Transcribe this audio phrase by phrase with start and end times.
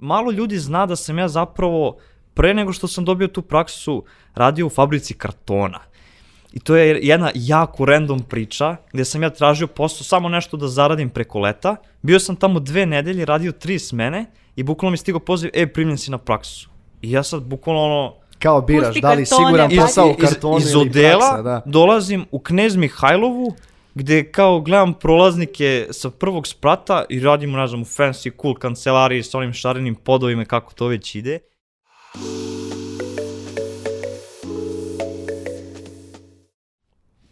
[0.00, 1.96] malo ljudi zna da sam ja zapravo,
[2.34, 5.78] pre nego što sam dobio tu praksu, radio u fabrici kartona.
[6.52, 10.68] I to je jedna jako random priča, gde sam ja tražio posao samo nešto da
[10.68, 11.76] zaradim preko leta.
[12.02, 14.26] Bio sam tamo dve nedelje, radio tri smene
[14.56, 16.70] i bukvalno mi stigao poziv, e, primljen si na praksu.
[17.02, 20.16] I ja sad bukvalno ono, Kao biraš, da li kartone, siguran iz- posao u iz,
[20.28, 21.62] kartonu iz ili odela praksa, da.
[21.64, 23.54] dolazim u Knez Mihajlovu,
[23.94, 29.22] gde kao gledam prolaznike sa prvog sprata i radimo, ne znam, u fancy cool kancelariji
[29.22, 31.38] sa onim šarenim podovima kako to već ide.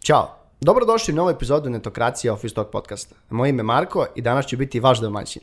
[0.03, 0.35] Ćao.
[0.61, 3.15] Dobrodošli u novu epizodu Netokracija Office Talk podcasta.
[3.29, 5.41] Moje ime je Marko i danas ću biti vaš domaćin.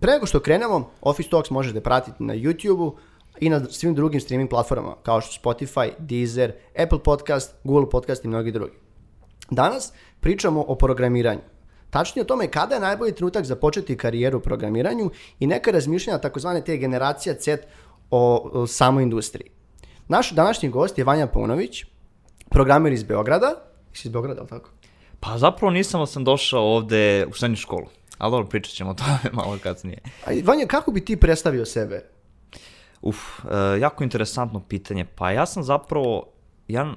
[0.00, 2.96] Pre nego što krenemo, Office Talks možete pratiti na YouTube-u
[3.40, 8.28] i na svim drugim streaming platformama kao što Spotify, Deezer, Apple Podcast, Google Podcast i
[8.28, 8.83] mnogi drugi.
[9.50, 11.40] Danas pričamo o programiranju.
[11.90, 16.18] Tačnije o tome kada je najbolji trenutak za početi karijeru u programiranju i neka razmišljanja
[16.18, 17.56] takozvane te generacija Z
[18.10, 19.50] o, o samoj industriji.
[20.08, 21.84] Naš današnji gost je Vanja Paunović,
[22.50, 23.54] programer iz Beograda.
[23.90, 24.70] Jesi iz Beograda, ali tako?
[25.20, 27.86] Pa zapravo nisam, ali sam došao ovde u srednju školu.
[28.18, 29.98] Ali dobro, pričat ćemo o tome malo kasnije.
[30.26, 32.04] A Vanja, kako bi ti predstavio sebe?
[33.02, 35.04] Uf, e, jako interesantno pitanje.
[35.04, 36.26] Pa ja sam zapravo
[36.68, 36.96] jedan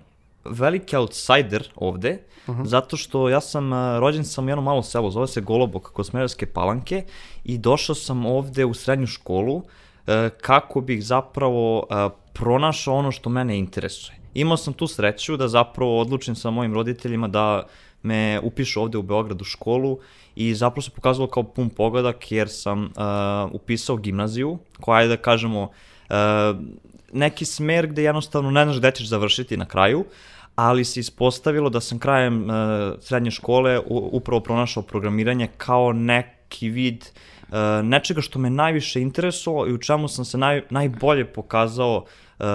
[0.50, 2.18] veliki outsider ovde,
[2.64, 6.46] zato što ja sam rođen sam u jednom malom selu, zove se Golobok, kod Smederevske
[6.46, 7.04] palanke
[7.44, 9.62] i došao sam ovde u srednju školu
[10.08, 11.88] e, kako bih zapravo
[12.34, 14.18] pronašao ono što mene interesuje.
[14.34, 17.64] Imao sam tu sreću da zapravo odlučim sa mojim roditeljima da
[18.04, 20.00] me upišu ovde u Beograd u školu
[20.36, 22.90] i zapravo se pokazalo kao pun pogodak jer sam uh,
[23.52, 26.16] upisao gimnaziju koja je da kažemo uh,
[27.14, 30.06] neki smer gde jednostavno ne znaš gde ćeš završiti na kraju,
[30.56, 32.50] ali se ispostavilo da sam krajem uh,
[33.00, 39.68] srednje škole u, upravo pronašao programiranje kao neki vid uh, nečega što me najviše interesovalo
[39.68, 42.06] i u čemu sam se naj, najbolje pokazao
[42.40, 42.46] uh,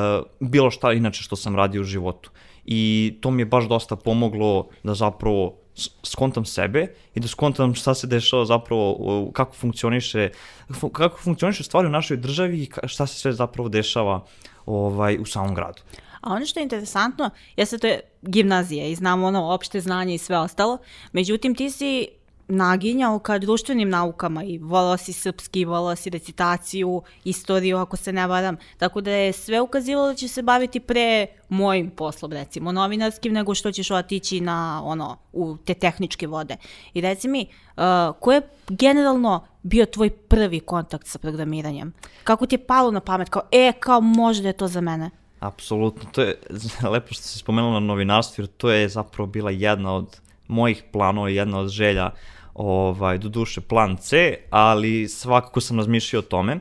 [0.40, 2.30] bilo šta inače što sam radio u životu.
[2.64, 5.61] I to mi je baš dosta pomoglo da zapravo
[6.02, 10.28] skontam sebe i da skontam šta se dešava zapravo, kako funkcioniše,
[10.70, 14.24] fu- kako funkcioniše stvari u našoj državi i šta se sve zapravo dešava
[14.66, 15.82] ovaj, u samom gradu.
[16.20, 20.18] A ono što je interesantno, jeste to je gimnazija i znamo ono opšte znanje i
[20.18, 20.78] sve ostalo,
[21.12, 22.08] međutim ti si
[22.52, 28.26] naginjao ka društvenim naukama i volao si srpski, volao si recitaciju, istoriju ako se ne
[28.26, 33.32] varam, tako da je sve ukazivalo da će se baviti pre mojim poslom recimo novinarskim
[33.32, 36.56] nego što ćeš otići na ono u te tehničke vode.
[36.94, 37.46] I reci mi,
[37.76, 37.82] uh,
[38.20, 41.92] ko je generalno bio tvoj prvi kontakt sa programiranjem?
[42.24, 45.10] Kako ti je palo na pamet kao e kao može da je to za mene?
[45.40, 46.38] Apsolutno, to je
[46.92, 51.28] lepo što si spomenula na novinarstvu, jer to je zapravo bila jedna od mojih planova,
[51.28, 52.10] jedna od želja,
[52.54, 56.58] ovaj, do duše plan C, ali svakako sam razmišljao o tome.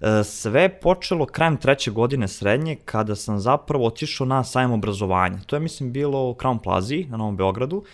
[0.00, 5.38] E, Sve je počelo krajem treće godine srednje, kada sam zapravo otišao na sajam obrazovanja.
[5.46, 7.84] To je, mislim, bilo u Crown Plazi na Novom Beogradu.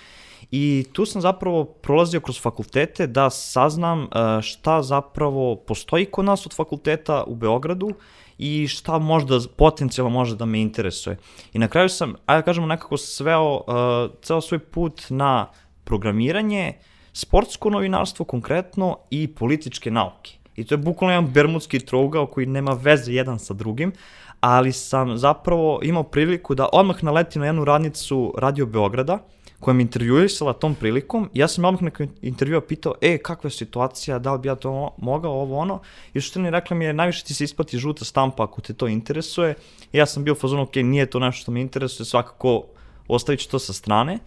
[0.50, 4.08] I tu sam zapravo prolazio kroz fakultete da saznam e,
[4.42, 7.90] šta zapravo postoji kod nas od fakulteta u Beogradu
[8.38, 11.16] i šta možda potencijalno može da me interesuje.
[11.52, 15.46] I na kraju sam, ajde da kažemo, nekako sveo uh, ceo svoj put na
[15.84, 16.72] programiranje,
[17.16, 20.32] sportsko novinarstvo konkretno i političke nauke.
[20.56, 23.92] I to je bukvalno jedan bermudski trougao koji nema veze jedan sa drugim,
[24.40, 29.18] ali sam zapravo imao priliku da odmah naletim na jednu radnicu Radio Beograda,
[29.60, 34.18] koja me intervjuisala tom prilikom ja sam odmah nakon intervjua pitao, e, kakva je situacija,
[34.18, 35.80] da li bi ja to mo- mogao, ovo ono,
[36.14, 38.88] i što mi rekla mi je, najviše ti se isplati žuta stampa ako te to
[38.88, 39.54] interesuje,
[39.92, 42.64] i ja sam bio u fazonu, ok, nije to nešto što me interesuje, svakako
[43.08, 44.18] ostavit ću to sa strane.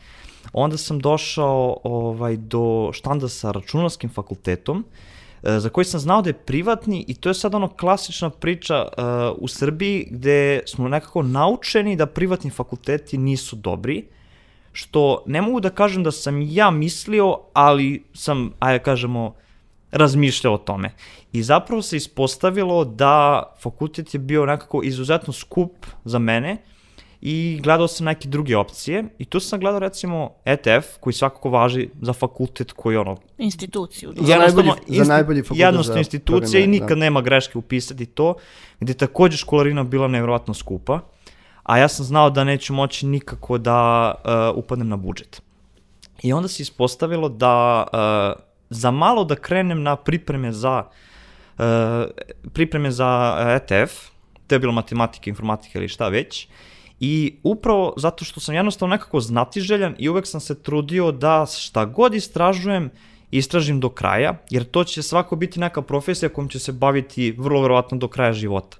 [0.54, 4.86] Onda sam došao ovaj, do štanda sa računarskim fakultetom,
[5.44, 8.82] e, za koji sam znao da je privatni i to je sad ono klasična priča
[8.82, 14.06] uh, u Srbiji gde smo nekako naučeni da privatni fakulteti nisu dobri,
[14.72, 19.36] što ne mogu da kažem da sam ja mislio, ali sam, ajde kažemo,
[19.92, 20.94] razmišljao o tome.
[21.32, 26.58] I zapravo se ispostavilo da fakultet je bio nekako izuzetno skup za mene
[27.22, 31.90] i gledao sam neke druge opcije i tu sam gledao recimo ETF koji svakako važi
[32.02, 34.14] za fakultet koji ono instituciju.
[34.18, 36.96] Za jednostavno najbolji- za insti- najbolji fakultet jednostavno za institucija i nikad da.
[36.96, 38.34] nema greške upisati to,
[38.80, 41.00] gde takođe školarina bila nevjerovatno skupa,
[41.64, 44.14] a ja sam znao da neću moći nikako da
[44.54, 45.42] uh, upadnem na budžet.
[46.24, 47.86] I onda se ispostavilo da
[48.34, 50.84] uh, za malo da krenem na pripreme za
[51.58, 51.64] uh,
[52.54, 53.94] pripreme za ETF,
[54.48, 56.48] to je bilo matematika, informatika ili šta već,
[57.00, 61.86] I upravo zato što sam jednostavno nekako znatiželjan i uvek sam se trudio da šta
[61.86, 62.90] god istražujem
[63.32, 67.62] istražim do kraja, jer to će svako biti neka profesija kojom će se baviti vrlo
[67.62, 68.78] verovatno do kraja života.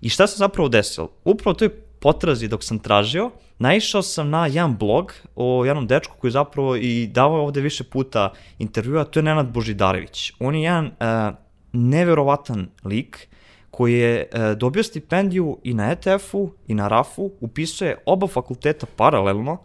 [0.00, 1.10] I šta se zapravo desilo?
[1.24, 1.68] Upravo toj
[2.00, 7.06] potrazi dok sam tražio, naišao sam na jedan blog o jednom dečku koji zapravo i
[7.06, 10.32] davao ovde više puta intervjua, to je Nenad Božidarević.
[10.38, 11.34] On je jedan uh,
[11.72, 13.28] neverovatan lik
[13.72, 19.58] koji je uh, dobio stipendiju i na ETF-u i na RAF-u, upisuje oba fakulteta paralelno,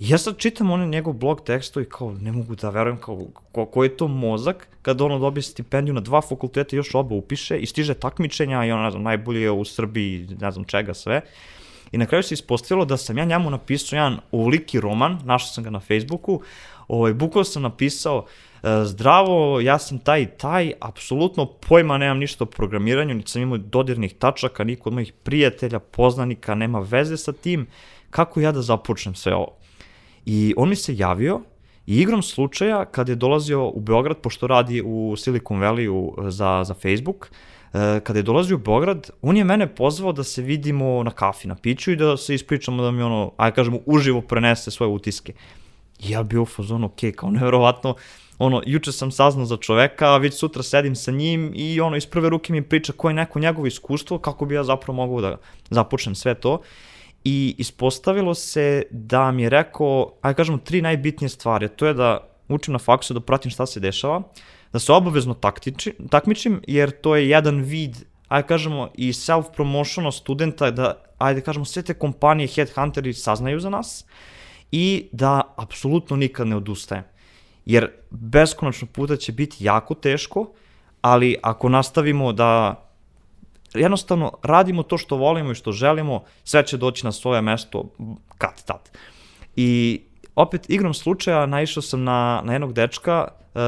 [0.00, 3.26] I ja sad čitam ono njegov blog tekstu i kao ne mogu da verujem kao
[3.52, 7.58] ko, ko je to mozak kada ono dobije stipendiju na dva fakulteta još oba upiše
[7.58, 11.20] i stiže takmičenja i ono ne znam najbolje je u Srbiji ne znam čega sve.
[11.92, 15.64] I na kraju se ispostavilo da sam ja njemu napisao jedan ovoliki roman, našao sam
[15.64, 16.40] ga na Facebooku,
[16.88, 18.49] ovaj, bukvalo sam napisao e,
[18.84, 24.14] zdravo, ja sam taj taj, apsolutno pojma nemam ništa o programiranju, niti sam imao dodirnih
[24.14, 27.66] tačaka, niko od mojih prijatelja, poznanika nema veze sa tim,
[28.10, 29.56] kako ja da započnem sve ovo?
[30.26, 31.40] I on mi se javio
[31.86, 36.74] i igrom slučaja kad je dolazio u Beograd, pošto radi u Silicon Valley za, za
[36.74, 37.30] Facebook,
[37.72, 41.48] e, kada je dolazio u Beograd, on je mene pozvao da se vidimo na kafi,
[41.48, 45.32] na piću i da se ispričamo da mi ono, ajde kažemo, uživo prenese svoje utiske.
[45.98, 47.94] I ja bio u fazonu, ok, kao nevjerovatno,
[48.40, 52.06] ono, juče sam saznao za čoveka, a već sutra sedim sa njim i ono, iz
[52.06, 55.36] prve ruke mi priča koje je neko njegovo iskustvo, kako bi ja zapravo mogao da
[55.70, 56.60] započnem sve to
[57.24, 62.28] i ispostavilo se da mi je rekao, ajde kažemo, tri najbitnije stvari, to je da
[62.48, 64.22] učim na faksu, da pratim šta se dešava,
[64.72, 67.96] da se obavezno taktiči, takmičim, jer to je jedan vid,
[68.28, 74.04] ajde kažemo, i self-promotiona studenta, da, ajde kažemo, sve te kompanije, headhunteri saznaju za nas
[74.72, 77.04] i da apsolutno nikad ne odustajem.
[77.70, 80.46] Jer beskonačno puta će biti jako teško,
[81.00, 82.82] ali ako nastavimo da
[83.74, 87.84] jednostavno radimo to što volimo i što želimo, sve će doći na svoje mesto
[88.38, 88.90] kad tad.
[89.56, 90.00] I
[90.34, 93.60] opet igrom slučaja naišao sam na, na jednog dečka, uh,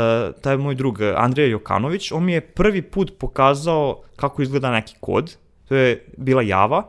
[0.42, 5.36] taj moj drug Andrija Jokanović, on mi je prvi put pokazao kako izgleda neki kod,
[5.68, 6.88] to je bila Java,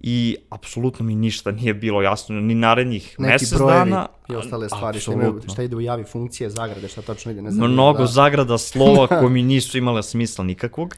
[0.00, 4.06] i apsolutno mi ništa nije bilo jasno, ni narednih Neki mesec brojevi dana.
[4.28, 7.50] i ostale stvari, šta, imaju, šta ide u javi funkcije, zagrade, šta tačno ide, ne
[7.50, 7.70] znam.
[7.70, 8.06] Mnogo da.
[8.06, 10.96] zagrada slova koji mi nisu imale smisla nikakvog.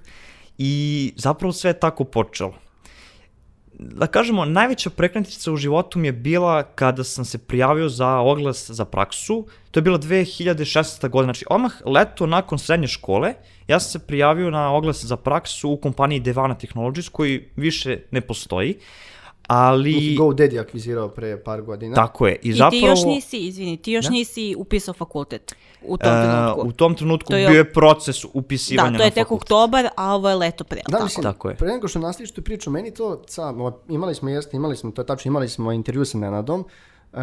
[0.59, 2.55] I zapravo sve je tako počelo.
[3.79, 8.71] Da kažemo, najveća prekretnica u životu mi je bila kada sam se prijavio za oglas
[8.71, 9.47] za praksu.
[9.71, 11.09] To je bila 2016.
[11.09, 13.35] godina, znači odmah leto nakon srednje škole,
[13.69, 18.21] ja sam se prijavio na oglas za praksu u kompaniji Devana Technologies, koji više ne
[18.21, 18.79] postoji.
[19.49, 20.17] Ali...
[20.17, 21.95] GoDaddy akvizirao pre par godina.
[21.95, 22.35] Tako je.
[22.35, 22.71] I, I zapravo...
[22.73, 24.11] ti još nisi, izvini, ti još Da.
[24.11, 26.69] nisi upisao fakultet u tom e, trenutku.
[26.69, 30.15] u tom trenutku To je- bio je proces upisivanja Da, to je tek oktobar, a
[30.15, 31.05] ovo je leto pre, Da, tako?
[31.05, 31.55] mislim, Tako je.
[31.57, 35.03] pre nego što nastaviš tu priču, meni to, o, imali smo, jeste, imali smo, to
[35.03, 36.65] je tačno, imali smo intervju sa Nenadom,
[37.11, 37.19] Uh,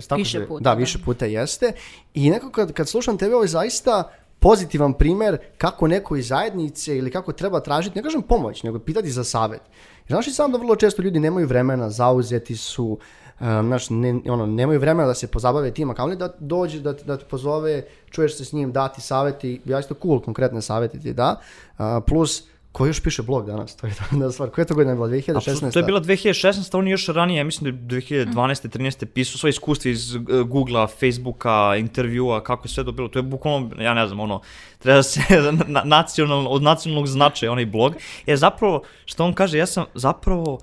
[0.00, 0.74] tako Više se- puta, Da, da.
[0.74, 1.72] više puta jeste.
[2.14, 6.96] I nekako kad, kad slušam tebe, ovo je zaista pozitivan primer kako neko iz zajednice
[6.96, 9.60] ili kako treba tražiti, ne kažem pomoć, nego pitati za savet.
[10.08, 13.00] Znaš i sam da vrlo često ljudi nemaju vremena, zauzeti su, uh,
[13.40, 17.16] znaš, ne, ono, nemaju vremena da se pozabave tim, a kamoli da dođe, da, da
[17.16, 21.40] te pozove, čuješ se s njim, dati saveti, ja isto cool, konkretne savete ti da.
[21.78, 22.42] Uh, plus,
[22.78, 23.76] ko još piše blog danas?
[23.76, 24.50] To je jedna stvar.
[24.50, 25.08] Koja je to godina bila?
[25.08, 25.36] 2016.
[25.36, 28.68] Apsolutno, to je bila 2016, on je još ranije, mislim da je 2012.
[28.68, 29.04] 13.
[29.04, 33.08] pisao svoje iskustva iz uh, Googlea, Facebooka, intervjua, kako je sve to bilo.
[33.08, 34.40] To je bukvalno, ja ne znam, ono,
[34.78, 35.20] treba da se
[35.66, 37.94] na, nacional, od nacionalnog značaja onaj blog.
[38.26, 40.58] Je zapravo, što on kaže, ja sam zapravo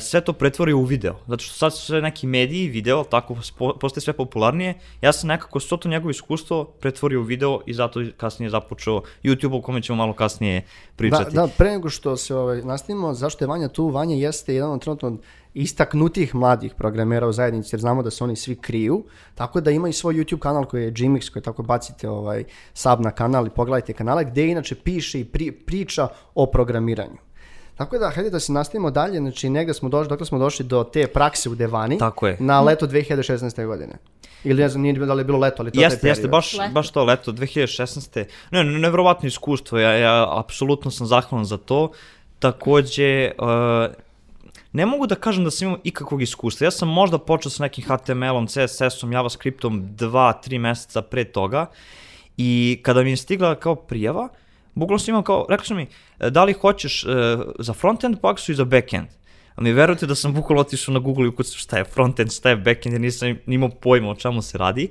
[0.00, 1.14] sve to pretvorio u video.
[1.26, 3.36] Zato što sad sve neki mediji, video, tako
[3.80, 4.74] postaje sve popularnije.
[5.00, 9.58] Ja sam nekako svo to njegovo iskustvo pretvorio u video i zato kasnije započeo YouTube
[9.58, 10.62] o kome ćemo malo kasnije
[10.96, 11.34] pričati.
[11.34, 13.88] Da, da, pre nego što se ovaj, nastavimo, zašto je Vanja tu?
[13.88, 15.16] Vanja jeste jedan od trenutno
[15.54, 19.04] istaknutih mladih programera u zajednici, jer znamo da se oni svi kriju,
[19.34, 22.44] tako da ima i svoj YouTube kanal koji je Gmix, koji tako bacite ovaj,
[22.74, 27.27] sub na kanal i pogledajte kanale, gde inače piše i pri, priča o programiranju.
[27.78, 30.84] Tako da, hajde da se nastavimo dalje, znači negde smo došli, dokle smo došli do
[30.84, 32.36] te prakse u Devani Tako je.
[32.40, 33.66] na leto 2016.
[33.66, 33.92] godine.
[34.44, 36.22] Ili ne znam, nije da li je bilo leto, ali to je Jeste, taj jeste,
[36.22, 36.30] period.
[36.30, 36.72] baš, Leto.
[36.72, 38.24] baš to leto, 2016.
[38.50, 41.90] Ne, ne, nevjerovatno iskustvo, ja, ja apsolutno sam zahvalan za to.
[42.38, 43.94] Takođe, uh,
[44.72, 46.64] ne mogu da kažem da sam imao ikakvog iskustva.
[46.64, 51.66] Ja sam možda počeo sa nekim HTML-om, CSS-om, JavaScriptom 2-3 meseca pre toga
[52.36, 54.28] i kada mi je stigla kao prijava,
[54.78, 55.86] bukvalno sam imao kao, rekli su mi,
[56.20, 57.10] e, da li hoćeš uh,
[57.58, 59.08] za frontend paksu i za backend?
[59.54, 62.50] A mi verujete da sam bukvalno otišao na Google i ukucao šta je frontend, šta
[62.50, 64.90] je backend, jer nisam ni imao pojma o čemu se radi.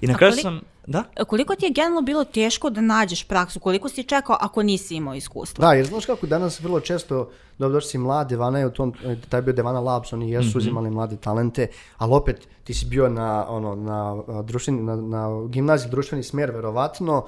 [0.00, 0.60] I na kraju sam...
[0.86, 1.04] Da?
[1.26, 3.60] Koliko ti je generalno bilo teško da nađeš praksu?
[3.60, 5.66] Koliko si čekao ako nisi imao iskustva?
[5.66, 8.94] Da, jer znaš kako danas vrlo često, dobro došli si mlad, Devana je u tom,
[9.28, 11.66] taj je bio Devana Labs, oni jesu uzimali mlade talente,
[11.98, 17.26] ali opet ti si bio na, ono, na, društveni, na, na gimnaziji društveni smjer, verovatno,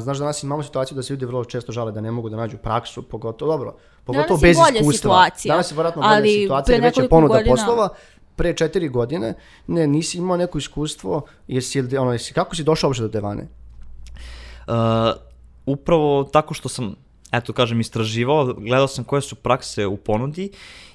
[0.00, 2.56] znaš, danas imamo situaciju da se ljudi vrlo često žale da ne mogu da nađu
[2.56, 4.92] praksu, pogotovo, dobro, pogotovo Danas je bez bolja iskustva.
[4.98, 7.88] situacija, Danas je vjerojatno bolja ali situacija, jer već je ponuda godina- poslova,
[8.36, 9.34] pre četiri godine,
[9.66, 13.48] ne, nisi imao neko iskustvo, jesi, ono, jesi, kako si došao uopšte do Devane?
[14.66, 14.74] Uh,
[15.66, 16.94] upravo tako što sam,
[17.32, 20.50] eto kažem, istraživao, gledao sam koje su prakse u ponudi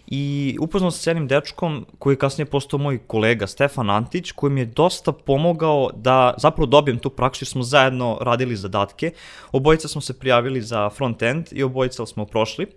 [0.08, 4.54] i upoznao se s jednim dečkom koji je kasnije postao moj kolega, Stefan Antić, koji
[4.54, 9.12] mi je dosta pomogao da zapravo dobijem tu praksu jer smo zajedno radili zadatke.
[9.52, 12.68] Obojica smo se prijavili za front-end i obojica smo prošli.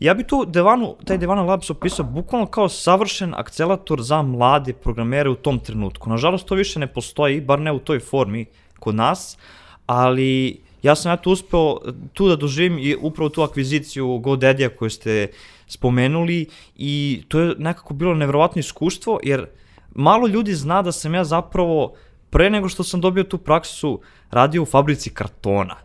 [0.00, 5.30] Ja bi tu Devanu, taj Devana Labs opisao bukvalno kao savršen akcelator za mlade programere
[5.30, 6.10] u tom trenutku.
[6.10, 8.46] Nažalost, to više ne postoji, bar ne u toj formi
[8.78, 9.38] kod nas,
[9.86, 11.78] ali ja sam eto uspeo
[12.12, 15.28] tu da doživim i upravo tu akviziciju GoDaddy-a koju ste
[15.68, 16.46] spomenuli
[16.76, 19.46] i to je nekako bilo nevjerovatno iskustvo jer
[19.94, 21.94] malo ljudi zna da sam ja zapravo
[22.30, 25.76] pre nego što sam dobio tu praksu radio u fabrici kartona.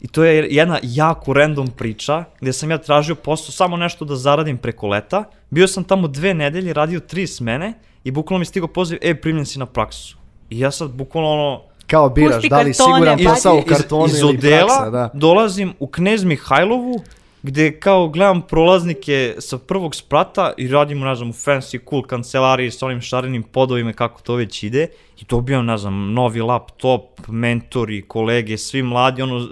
[0.00, 4.16] I to je jedna jako random priča, gde sam ja tražio posao samo nešto da
[4.16, 5.24] zaradim preko leta.
[5.50, 7.74] Bio sam tamo dve nedelje, radio tri smene
[8.04, 10.16] i bukvalno mi je stigao poziv, e, primljen si na praksu.
[10.50, 13.58] I ja sad bukvalno ono, Kao biraš, Pusti da li kartone, siguran pa- posao u
[13.58, 15.10] iz, kartonu iz ili odela praksa, da.
[15.14, 17.00] dolazim u Knez Mihajlovu,
[17.42, 22.70] gde kao gledam prolaznike sa prvog sprata i radimo, ne znam, u fancy cool kancelariji
[22.70, 24.86] sa onim šarenim podovima kako to već ide
[25.20, 29.48] i dobijam, ne znam, novi laptop, mentori, kolege, svi mladi, ono...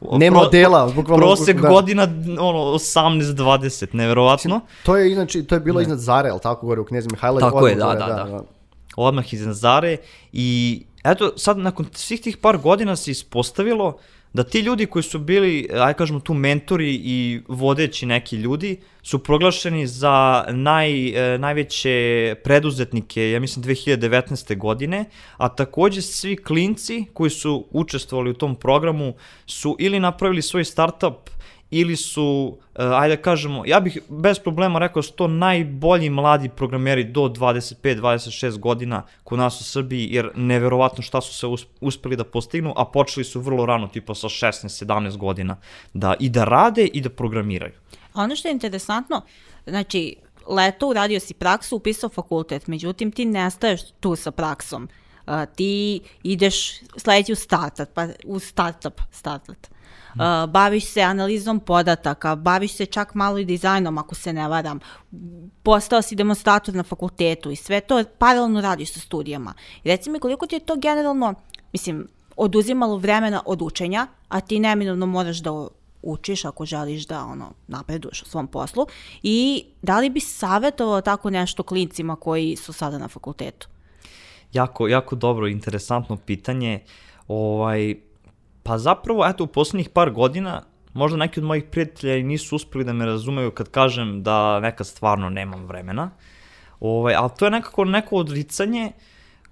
[0.18, 1.68] Nema odela, bukvalno- Prosek da.
[1.68, 2.02] godina,
[2.38, 4.60] ono, 18-20, neverovatno.
[4.82, 7.40] To je, znači, to je bilo iznad Zare, ali tako gore u Knez Mihajla.
[7.40, 8.42] Tako odmah je, da, gore, da, da.
[8.96, 9.96] odmah iz Nazare
[10.32, 13.98] i eto sad nakon svih tih par godina se ispostavilo
[14.32, 19.18] da ti ljudi koji su bili, aj kažemo tu mentori i vodeći neki ljudi su
[19.18, 24.56] proglašeni za naj, e, najveće preduzetnike, ja mislim 2019.
[24.56, 25.04] godine,
[25.36, 29.14] a takođe svi klinci koji su učestvovali u tom programu
[29.46, 31.30] su ili napravili svoj startup
[31.70, 36.10] ili su, uh, ajde da kažemo, ja bih bez problema rekao da su to najbolji
[36.10, 41.66] mladi programeri do 25-26 godina kod nas u Srbiji, jer neverovatno šta su se us-
[41.80, 45.56] uspeli da postignu, a počeli su vrlo rano, tipa sa 16-17 godina,
[45.94, 47.72] da i da rade i da programiraju.
[48.12, 49.22] A ono što je interesantno,
[49.66, 54.88] znači, leto uradio si praksu, upisao fakultet, međutim ti ne staješ tu sa praksom.
[55.26, 59.56] Uh, ti ideš sledeći u startup, pa u startup, startup.
[60.14, 64.80] Uh, baviš se analizom podataka, baviš se čak malo i dizajnom, ako se ne varam.
[65.62, 69.54] Postao si demonstrator na fakultetu i sve to paralelno radiš sa studijama.
[69.84, 71.34] I reci mi koliko ti je to generalno,
[71.72, 75.68] mislim, oduzimalo vremena od učenja, a ti neminovno moraš da
[76.02, 78.86] učiš ako želiš da ono napreduješ u svom poslu
[79.22, 83.68] i da li bi savjetovao tako nešto klincima koji su sada na fakultetu?
[84.52, 86.80] Jako, jako dobro, interesantno pitanje.
[87.28, 87.94] Ovaj,
[88.62, 90.62] pa zapravo, eto, u poslednjih par godina,
[90.92, 94.86] možda neki od mojih prijatelja i nisu uspeli da me razumeju kad kažem da nekad
[94.86, 96.10] stvarno nemam vremena.
[96.80, 98.92] Ovaj, ali to je nekako neko odricanje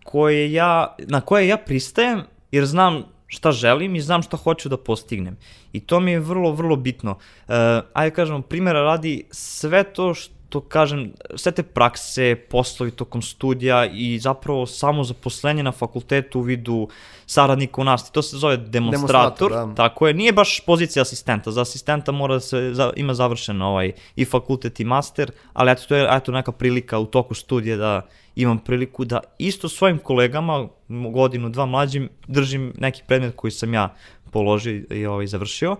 [0.04, 4.76] koje ja, na koje ja pristajem, jer znam šta želim i znam šta hoću da
[4.76, 5.36] postignem.
[5.72, 7.10] I to mi je vrlo, vrlo bitno.
[7.10, 7.54] Uh,
[7.92, 14.18] ajde kažemo, primjera radi sve to što kažem, sve te prakse, poslovi tokom studija i
[14.18, 16.88] zapravo samo zaposlenje na fakultetu u vidu
[17.26, 18.12] saradnika u nastavi.
[18.12, 19.74] To se zove demonstrator, Demonstrator, da.
[19.74, 20.14] tako je.
[20.14, 21.50] Nije baš pozicija asistenta.
[21.50, 25.82] Za asistenta mora da se, za, ima završen ovaj, i fakultet i master, ali eto,
[25.88, 30.68] to je eto, neka prilika u toku studija da imam priliku da isto svojim kolegama,
[30.88, 33.94] godinu, dva mlađim, držim neki predmet koji sam ja
[34.30, 35.76] položio i ovaj, završio.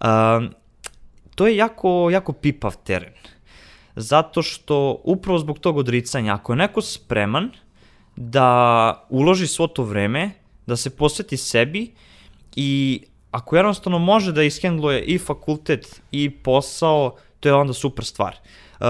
[0.00, 0.50] Um,
[1.34, 3.12] to je jako, jako pipav teren.
[3.96, 7.50] Zato što upravo zbog tog odricanja, ako je neko spreman
[8.16, 10.30] da uloži svo to vreme,
[10.66, 11.92] da se posveti sebi
[12.56, 18.36] i ako jednostavno može da ishendluje i fakultet i posao, to je onda super stvar.
[18.80, 18.86] Uh,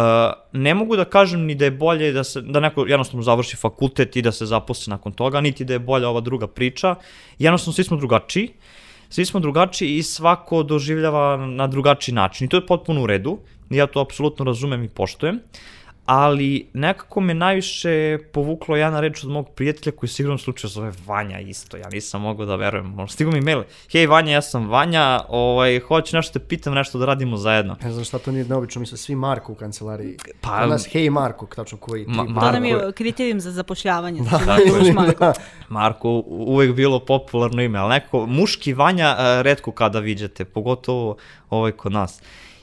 [0.53, 4.17] ne mogu da kažem ni da je bolje da, se, da neko jednostavno završi fakultet
[4.17, 6.95] i da se zaposli nakon toga, niti da je bolja ova druga priča.
[7.39, 8.53] Jednostavno svi smo drugačiji,
[9.11, 12.45] svi smo drugačiji i svako doživljava na drugačiji način.
[12.45, 13.39] I to je potpuno u redu,
[13.71, 15.41] ja to apsolutno razumem i poštujem,
[16.07, 17.91] ali nekako me najviše
[18.33, 22.23] povuklo jedna reč od mog prijatelja koji se igrom slučaju zove Vanja isto, ja nisam
[22.23, 26.33] mogao da verujem, možda stigu mi mail, hej Vanja, ja sam Vanja, ovaj, hoću nešto
[26.33, 27.77] te pitam, nešto da radimo zajedno.
[27.83, 30.17] Ne znam šta to nije neobično, misle svi Marko u kancelariji.
[30.41, 32.11] Pa- Pa, nas, hej Marko, tačno koji ti.
[32.11, 34.21] Ma- To Marko nam je- kriterijum za zapošljavanje.
[34.23, 35.21] Da, Znači, da, imaš Marko.
[35.21, 35.33] Da.
[35.69, 41.17] Marko, uvek bilo popularno ime, ali nekako muški Vanja uh, redko kada viđete, pogotovo
[41.51, 42.23] ovaj kod nas.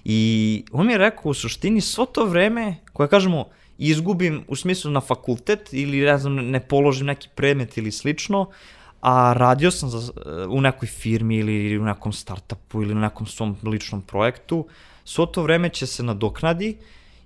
[0.10, 3.46] I on mi je rekao u suštini svo to vreme koje kažemo
[3.78, 8.50] izgubim u smislu na fakultet ili ne znam ne položim neki predmet ili slično,
[9.02, 10.12] a radio sam za,
[10.50, 14.68] u nekoj firmi ili u nekom startupu ili u nekom svom ličnom projektu,
[15.04, 16.78] svo to vreme će se nadoknadi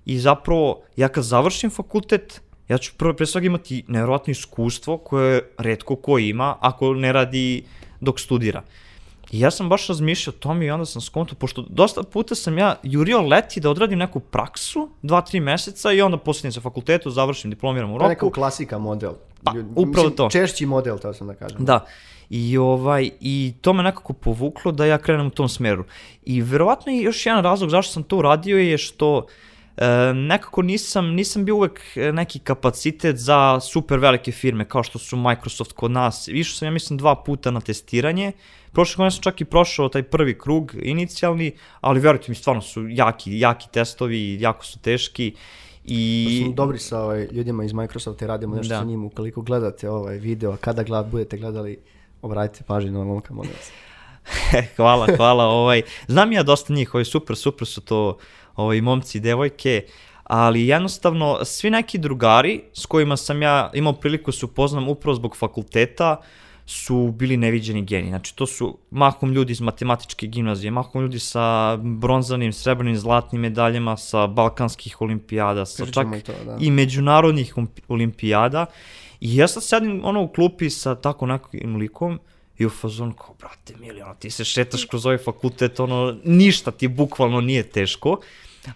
[0.04, 5.42] i zapravo ja kad završim fakultet, ja ću prvo pre svega imati nevjerojatno iskustvo koje
[5.58, 7.64] redko ko ima ako ne radi
[8.00, 8.62] dok studira.
[9.32, 12.58] I ja sam baš razmišljao o tome i onda sam skonto, pošto dosta puta sam
[12.58, 17.10] ja jurio leti da odradim neku praksu, dva, tri meseca i onda poslednjem sa fakultetu,
[17.10, 18.34] završim, diplomiram u To je neka roku.
[18.34, 19.12] klasika model.
[19.44, 20.28] Pa, Ljud- upravo mislim, to.
[20.30, 21.64] Češći model, to sam da kažem.
[21.64, 21.86] Da.
[22.30, 25.84] I, ovaj, I to me nekako povuklo da ja krenem u tom smeru.
[26.22, 29.26] I verovatno i još jedan razlog zašto sam to uradio je što
[29.76, 34.98] e, nekako nisam, nisam bio uvek e, neki kapacitet za super velike firme kao što
[34.98, 36.28] su Microsoft kod nas.
[36.28, 38.32] Išao sam, ja mislim, dva puta na testiranje.
[38.72, 42.88] Prošle godine sam čak i prošao taj prvi krug inicijalni, ali verujte mi, stvarno su
[42.88, 45.34] jaki, jaki testovi, jako su teški.
[45.84, 46.26] I...
[46.30, 46.44] I...
[46.44, 48.78] Smo dobri sa ovaj, ljudima iz Microsofta i radimo nešto Da.
[48.78, 49.04] sa njim.
[49.04, 51.78] Ukoliko gledate ovaj video, a kada gled, budete gledali,
[52.22, 53.70] obratite pažnju na momka, molim vas.
[54.76, 55.44] hvala, hvala.
[55.44, 58.18] Ovaj, znam ja dosta njih, ovaj, super, super su to
[58.56, 59.84] ovaj, momci i devojke,
[60.24, 65.14] ali jednostavno svi neki drugari s kojima sam ja imao priliku da se upoznam upravo
[65.14, 66.16] zbog fakulteta,
[66.66, 68.08] su bili neviđeni geni.
[68.08, 73.96] Znači, to su mahom ljudi iz matematičke gimnazije, mahom ljudi sa bronzanim, srebrnim, zlatnim medaljama,
[73.96, 76.56] sa balkanskih olimpijada, sa Pričat čak i to, da.
[76.60, 77.54] i međunarodnih
[77.88, 78.66] olimpijada.
[79.20, 82.18] I ja sad sedim ono u klupi sa tako nekim likom
[82.58, 86.70] i u fazonu kao, brate mili, ono, ti se šetaš kroz ovaj fakultet, ono, ništa
[86.70, 88.20] ti bukvalno nije teško.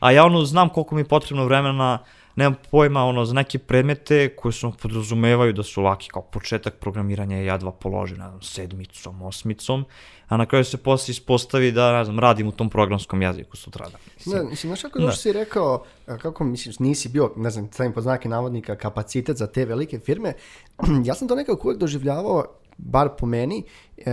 [0.00, 1.98] A ja ono, znam koliko mi je potrebno vremena,
[2.36, 7.36] nemam pojma, ono, za neke predmete koje su podrazumevaju da su laki, kao početak programiranja
[7.36, 9.84] ja dva položim, ne znam, sedmicom, osmicom,
[10.28, 14.00] a na kraju se posle ispostavi da, ne znam, radim u tom programskom jeziku sutradan.
[14.16, 17.92] Mislim, Ne, mislim, znaš kako dobro si rekao, kako misliš, nisi bio, ne znam, stavim
[17.92, 20.32] pod znake navodnika, kapacitet za te velike firme,
[21.08, 22.44] ja sam to nekako uvijek doživljavao,
[22.78, 23.62] bar po meni,
[23.96, 24.12] e,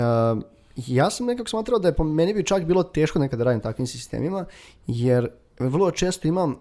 [0.75, 3.61] ja sam nekako smatrao da je po meni bi čak bilo teško nekada da radim
[3.61, 4.45] takvim sistemima,
[4.87, 5.29] jer
[5.59, 6.57] vrlo često imam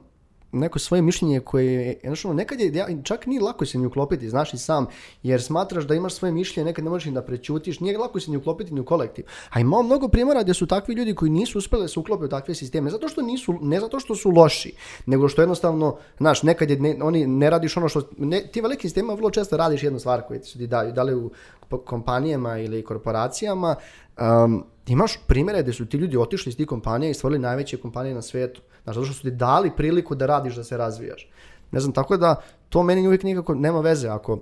[0.52, 4.54] neko svoje mišljenje koje je, jednostavno, nekad je, čak nije lako se ni uklopiti, znaš
[4.54, 4.86] i sam,
[5.22, 8.30] jer smatraš da imaš svoje mišljenje, nekad ne možeš ni da prećutiš, nije lako se
[8.30, 9.24] ni uklopiti ni u kolektiv.
[9.50, 12.28] A imamo mnogo primjera gdje su takvi ljudi koji nisu uspjeli da se uklope u
[12.28, 14.74] takve sisteme, zato što nisu, ne zato što su loši,
[15.06, 18.88] nego što jednostavno, znaš, nekad je, ne, oni ne radiš ono što, ne, ti veliki
[18.88, 21.30] sistema vrlo često radiš jednu stvar koju ti su ti daju, da li u
[21.78, 23.76] kompanijama ili korporacijama,
[24.20, 28.14] um, imaš primjere gdje su ti ljudi otišli iz tih kompanija i stvorili najveće kompanije
[28.14, 28.60] na svijetu.
[28.84, 31.28] Znaš, zato što su ti dali priliku da radiš, da se razvijaš.
[31.70, 32.34] Ne znam, tako da
[32.68, 34.38] to meni uvijek nikako nema veze ako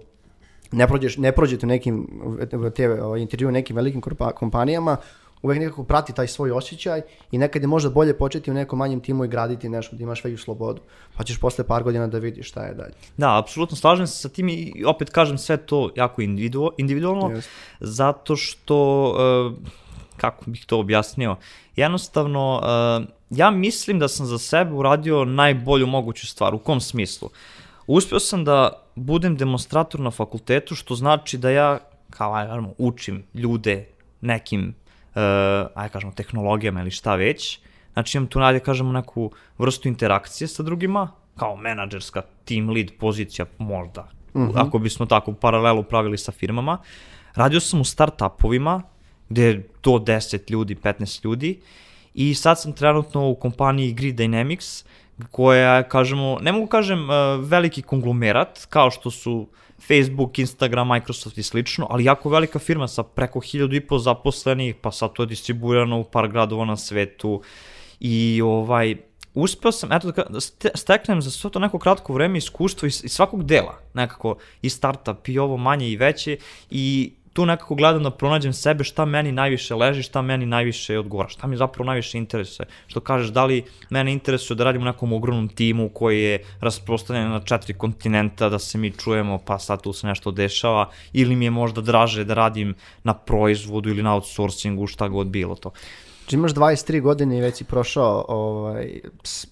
[0.72, 2.08] ne, prođeš, ne prođete nekim
[2.74, 2.88] te
[3.18, 4.02] intervju nekim velikim
[4.34, 4.96] kompanijama,
[5.42, 9.00] uvijek nekako prati taj svoj osjećaj i nekad je možda bolje početi u nekom manjem
[9.00, 10.80] timu i graditi nešto da imaš veću slobodu.
[11.16, 12.94] Pa ćeš posle par godina da vidiš šta je dalje.
[13.16, 17.50] Da, apsolutno slažem se sa tim i opet kažem sve to jako individu, individualno, Jeste.
[17.80, 19.68] zato što, uh,
[20.16, 21.36] kako bih to objasnio,
[21.76, 26.54] jednostavno, uh, ja mislim da sam za sebe uradio najbolju moguću stvar.
[26.54, 27.30] U kom smislu?
[27.86, 31.78] Uspio sam da budem demonstrator na fakultetu, što znači da ja,
[32.10, 33.86] kao aj, naravno, učim ljude
[34.20, 34.74] nekim,
[35.74, 37.60] aj kažemo, tehnologijama ili šta već.
[37.92, 43.46] Znači imam tu, najde kažemo, neku vrstu interakcije sa drugima, kao menadžerska team lead pozicija
[43.58, 44.08] možda,
[44.54, 46.78] ako bismo tako paralelu pravili sa firmama.
[47.34, 48.82] Radio sam u startupovima,
[49.28, 51.60] gde je do 10 ljudi, 15 ljudi
[52.14, 54.84] i sad sam trenutno u kompaniji Grid Dynamics,
[55.30, 59.48] koja je, kažemo, ne mogu kažem uh, veliki konglomerat, kao što su
[59.88, 64.74] Facebook, Instagram, Microsoft i slično, ali jako velika firma sa preko hiljadu i po zaposlenih,
[64.74, 67.42] pa sad to je distribuirano u par gradova na svetu.
[68.00, 68.96] I ovaj,
[69.34, 70.40] uspeo sam, eto, da
[70.74, 75.28] steknem za sve to neko kratko vreme iskustvo iz, iz svakog dela, nekako, i startup,
[75.28, 76.36] i ovo manje i veće,
[76.70, 81.28] i tu nekako gledam da pronađem sebe šta meni najviše leži, šta meni najviše odgovara,
[81.28, 82.66] šta mi zapravo najviše interesuje.
[82.86, 87.30] Što kažeš, da li mene interesuje da radim u nekom ogromnom timu koji je rasprostanjen
[87.30, 91.44] na četiri kontinenta, da se mi čujemo pa sad tu se nešto dešava, ili mi
[91.44, 95.70] je možda draže da radim na proizvodu ili na outsourcingu, šta god bilo to.
[96.30, 99.00] Znači imaš 23 godine i već si prošao ovaj,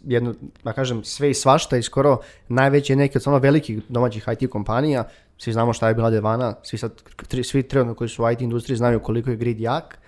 [0.04, 4.50] jednu, da kažem, sve i svašta i skoro najveće neke od stvarno velikih domaćih IT
[4.50, 5.04] kompanija.
[5.38, 8.40] Svi znamo šta je bila Devana, svi, sad, tri, svi trenutno koji su u IT
[8.40, 9.98] industriji znaju koliko je grid jak.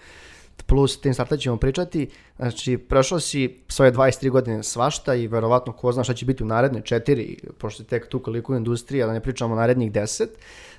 [0.66, 2.10] Plus tim starta ćemo pričati.
[2.36, 6.46] Znači, prošao si svoje 23 godine svašta i verovatno ko zna šta će biti u
[6.46, 10.26] naredne četiri, pošto je tek tu koliko je industrija, da ne pričamo narednih 10.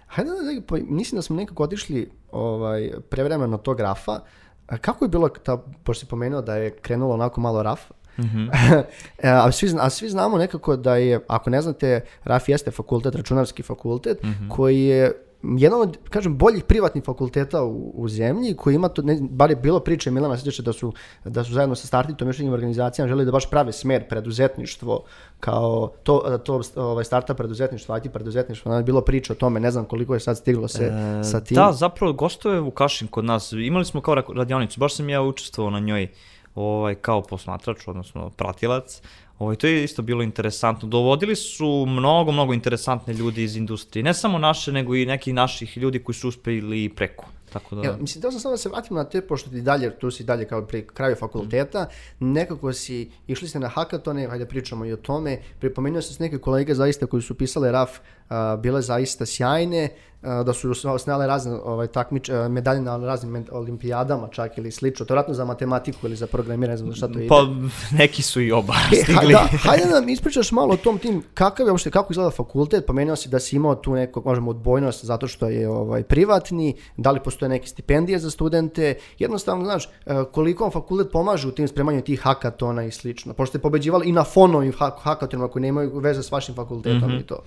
[0.08, 4.20] Hajde da, pa mislim da smo nekako otišli ovaj, prevremeno od tog rafa.
[4.68, 7.82] A Kako je bilo, ta, pošto si pomenuo da je krenulo onako malo raf,
[9.24, 13.15] E, a, svi, a svi znamo nekako da je, ako ne znate, RAF jeste fakultet,
[13.15, 15.12] računarski fakultet, koji je
[15.43, 19.56] jedan od, kažem, boljih privatnih fakulteta u, u zemlji, koji ima to, ne, bar je
[19.56, 20.93] bilo priče Milana Sjedeće da su,
[21.26, 25.04] da su zajedno sa Startitom i još nekim organizacijama želi da baš prave smer preduzetništvo
[25.39, 29.71] kao to, to ovaj, startup preduzetništvo, IT preduzetništvo, ono je bilo priče o tome, ne
[29.71, 31.56] znam koliko je sad stiglo se E, sa tim.
[31.56, 35.71] Da, zapravo gostove Vukašin kod nas, imali smo kao ra- radionicu, baš sam ja učestvovao
[35.71, 36.08] na njoj
[36.56, 39.02] ovaj, kao posmatrač, odnosno pratilac.
[39.40, 40.90] Ovaj, to je isto bilo interesantno.
[40.90, 44.04] Dovodili su mnogo, mnogo interesantne ljudi iz industrije.
[44.04, 47.26] Ne samo naše, nego i nekih naših ljudi koji su uspeli preko.
[47.54, 47.82] Tako da...
[47.84, 50.24] Ja, mislim, teo sam samo da se vratim na te, pošto ti dalje, tu si
[50.24, 51.86] dalje kao pri kraju fakulteta,
[52.20, 56.38] nekako si, išli ste na hakatone, hajde pričamo i o tome, pripomenuo sam s neke
[56.38, 59.90] kolege zaista koji su pisale RAF, a, bile zaista sjajne,
[60.22, 65.34] da su osnale razne ovaj, takmič, medalje na raznim olimpijadama čak ili slično, to vratno
[65.34, 67.28] za matematiku ili za programiranje, ne znam šta to ide.
[67.28, 67.48] Pa
[67.92, 69.34] neki su i oba E, stigli.
[69.34, 72.86] da, hajde da nam ispričaš malo o tom tim, kakav je uopšte, kako izgleda fakultet,
[72.86, 77.12] pomenuo si da si imao tu neku, možemo, odbojnost zato što je ovaj, privatni, da
[77.12, 79.90] li postoje neke stipendije za studente, jednostavno, znaš, e,
[80.32, 84.12] koliko vam fakultet pomaže u tim spremanju tih hakatona i slično, pošto ste pobeđivali i
[84.12, 87.40] na fonovim ha- hakatonima koji nemaju veze s vašim fakultetom i to.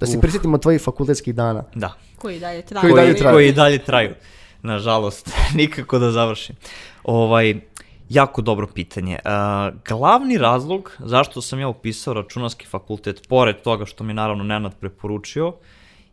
[0.00, 1.64] Da se prisjetimo tvojih fakultetskih dana.
[1.74, 1.92] Da.
[2.18, 2.80] Koji dalje traju.
[2.80, 3.34] Koji dalje traju.
[3.34, 4.14] Koji dalje traju.
[4.62, 6.56] Nažalost, nikako da završim.
[7.04, 7.60] Ovaj,
[8.08, 9.18] jako dobro pitanje.
[9.24, 14.74] Uh, glavni razlog zašto sam ja upisao računarski fakultet, pored toga što mi naravno Nenad
[14.80, 15.54] preporučio,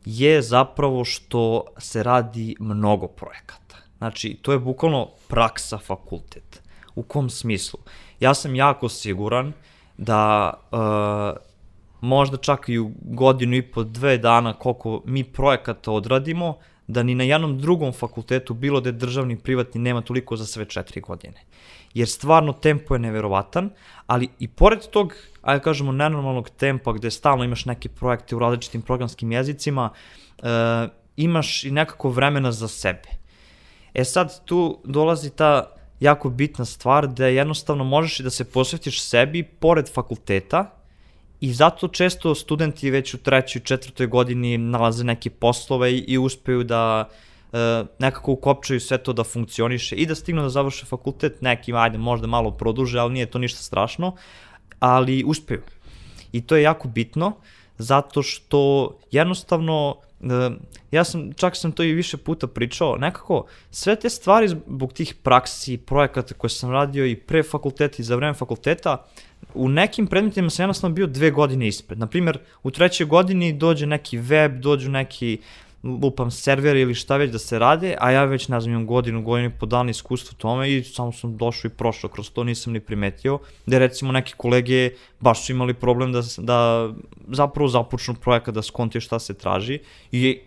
[0.05, 3.75] je zapravo što se radi mnogo projekata.
[3.97, 6.61] Znači, to je bukvalno praksa fakultet.
[6.95, 7.79] U kom smislu?
[8.19, 9.53] Ja sam jako siguran
[9.97, 11.46] da uh,
[12.01, 16.57] možda čak i u godinu i po dve dana koliko mi projekata odradimo,
[16.87, 20.65] da ni na jednom drugom fakultetu, bilo da je državni privatni, nema toliko za sve
[20.65, 21.41] četiri godine.
[21.93, 23.69] Jer stvarno tempo je neverovatan,
[24.07, 28.81] ali i pored tog, ajde kažemo, nenormalnog tempa gde stalno imaš neke projekte u različitim
[28.81, 29.89] programskim jezicima,
[30.43, 33.09] e, imaš i nekako vremena za sebe.
[33.93, 39.01] E sad tu dolazi ta jako bitna stvar da jednostavno možeš i da se posvetiš
[39.01, 40.76] sebi pored fakulteta
[41.41, 47.09] i zato često studenti već u trećoj, četvrtoj godini nalaze neke poslove i, uspeju da
[47.53, 51.97] e, nekako ukopčaju sve to da funkcioniše i da stignu da završe fakultet, nekim ajde
[51.97, 54.15] možda malo produže, ali nije to ništa strašno,
[54.79, 55.61] ali uspeju.
[56.31, 57.31] I to je jako bitno,
[57.77, 59.95] zato što jednostavno,
[60.91, 65.15] ja sam, čak sam to i više puta pričao, nekako sve te stvari zbog tih
[65.23, 69.05] praksi, projekata koje sam radio i pre fakulteta i za vreme fakulteta,
[69.53, 71.99] u nekim predmetima sam jednostavno bio dve godine ispred.
[71.99, 75.37] Naprimer, u trećoj godini dođe neki web, dođu neki
[76.01, 79.21] lupam server ili šta već da se rade, a ja već ne znam imam godinu,
[79.21, 82.73] godinu i po dana iskustva tome i samo sam došao i prošao kroz to, nisam
[82.73, 86.89] ni primetio, da recimo neki kolege baš su imali problem da, da
[87.27, 89.79] zapravo započnu projekat, da skontiju šta se traži
[90.11, 90.39] i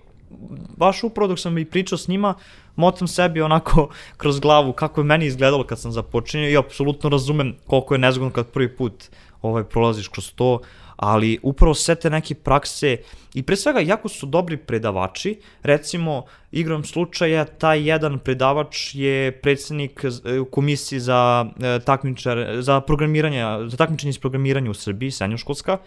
[0.77, 2.35] baš upravo dok sam i pričao s njima,
[2.77, 3.89] motam sebi onako
[4.21, 8.33] kroz glavu kako je meni izgledalo kad sam započinio i apsolutno razumem koliko je nezgodno
[8.33, 9.05] kad prvi put
[9.43, 10.61] ovaj, prolaziš kroz to,
[11.01, 12.97] ali upravo sve te neke prakse
[13.35, 20.05] i pre svega jako su dobri predavači, recimo igram slučaja taj jedan predavač je predsednik
[20.05, 20.11] e,
[20.51, 25.79] komisije za e, takmičar, za programiranje, za takmičenje iz programiranja u Srbiji, srednjoškolska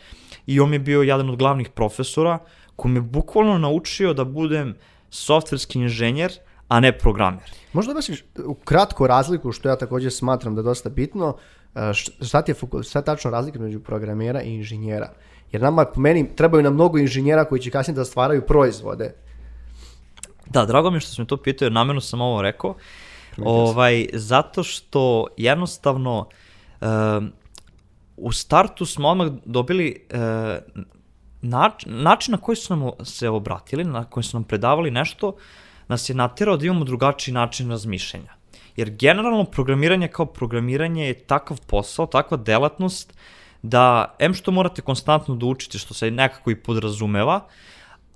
[0.48, 2.40] i on je bio jedan od glavnih profesora
[2.76, 4.76] koji me bukvalno naučio da budem
[5.10, 6.32] softverski inženjer,
[6.68, 7.44] a ne programer.
[7.74, 8.06] Možda baš
[8.46, 11.63] u kratko razliku, što ja također smatram da je dosta bitno, š-
[12.22, 15.14] šta ti je šta je tačno razlika među programera i inženjera?
[15.52, 19.14] Jer nama, po meni, trebaju nam mnogo inženjera koji će kasnije da stvaraju proizvode.
[20.46, 22.76] Da, drago mi je što si me to pitao, jer namjerno sam ovo rekao.
[23.38, 26.28] Ovaj, zato što jednostavno
[26.82, 27.32] um,
[28.18, 30.20] u startu smo odmah dobili uh,
[31.42, 35.36] nač, način na koji su nam se obratili, na koji su nam predavali nešto,
[35.88, 38.34] nas je naterao da imamo drugačiji način razmišljanja.
[38.76, 43.14] Jer generalno programiranje kao programiranje je takav posao, takva delatnost,
[43.62, 47.48] da em što morate konstantno da učite, što se nekako i podrazumeva,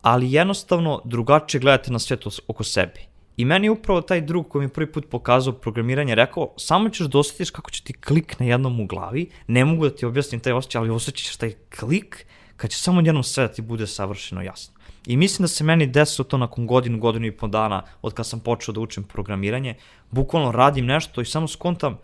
[0.02, 3.08] ali jednostavno drugačije gledate na svet oko sebe.
[3.38, 7.20] I meni upravo taj drug koji mi prvi put pokazao programiranje rekao, samo ćeš da
[7.20, 10.54] osjetiš kako će ti klik na jednom u glavi, ne mogu da ti objasnim taj
[10.54, 12.26] osjećaj, ali osjećaš taj klik
[12.58, 14.74] kad će samo jednom sve da ti bude savršeno jasno.
[15.06, 18.28] I mislim da se meni desilo to nakon godinu, godinu i po dana od kad
[18.28, 19.76] sam počeo da učim programiranje.
[20.12, 21.98] Bukvalno radim nešto i samo skontam,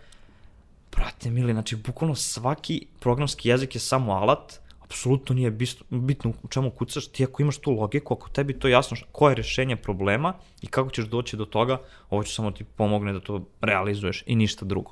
[0.92, 5.52] brate mili, znači bukvalno svaki programski jezik je samo alat, apsolutno nije
[5.89, 9.36] bitno u čemu kucaš, ti ako imaš tu logiku, ako tebi to jasno koje je
[9.36, 13.46] rešenje problema i kako ćeš doći do toga, ovo će samo ti pomogne da to
[13.62, 14.92] realizuješ i ništa drugo.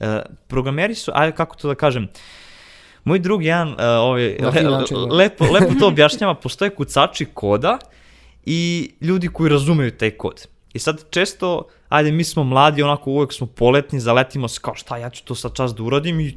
[0.00, 2.10] E, programeri su, ajde kako to da kažem, uh,
[3.06, 5.14] Moj drug jedan, uh, ovaj, le, način, da.
[5.14, 7.78] lepo, lepo to objašnjava, postoje kucači koda
[8.46, 10.46] i ljudi koji razumeju taj kod.
[10.72, 14.96] I sad često, ajde, mi smo mladi, onako uvek smo poletni, zaletimo se kao šta,
[14.96, 16.34] ja ću to sad čas da uradim i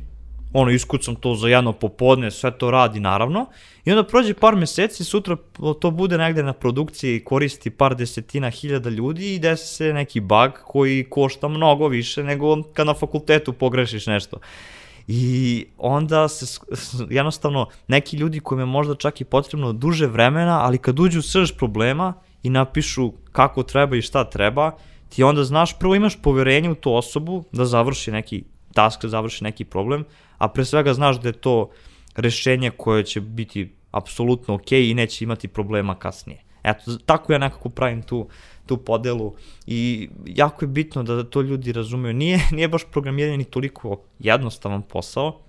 [0.53, 3.45] ono, iskucam to za jedno popodne, sve to radi naravno.
[3.85, 5.37] I onda prođe par meseci, sutra
[5.79, 10.51] to bude negde na produkciji, koristi par desetina hiljada ljudi i desi se neki bug
[10.65, 14.37] koji košta mnogo više nego kad na fakultetu pogrešiš nešto.
[15.07, 16.59] I onda se
[17.09, 21.51] jednostavno neki ljudi kojima je možda čak i potrebno duže vremena, ali kad uđu srž
[21.57, 24.71] problema i napišu kako treba i šta treba,
[25.09, 29.43] ti onda znaš, prvo imaš poverenje u tu osobu da završi neki task, da završi
[29.43, 30.05] neki problem,
[30.37, 31.69] a pre svega znaš da je to
[32.15, 36.43] rešenje koje će biti apsolutno ok i neće imati problema kasnije.
[36.63, 38.27] Eto, tako ja nekako pravim tu,
[38.69, 39.33] tu podelu
[39.67, 42.13] i jako je bitno da to ljudi razumeju.
[42.13, 45.39] Nije, nije baš programiranje ni toliko jednostavan posao,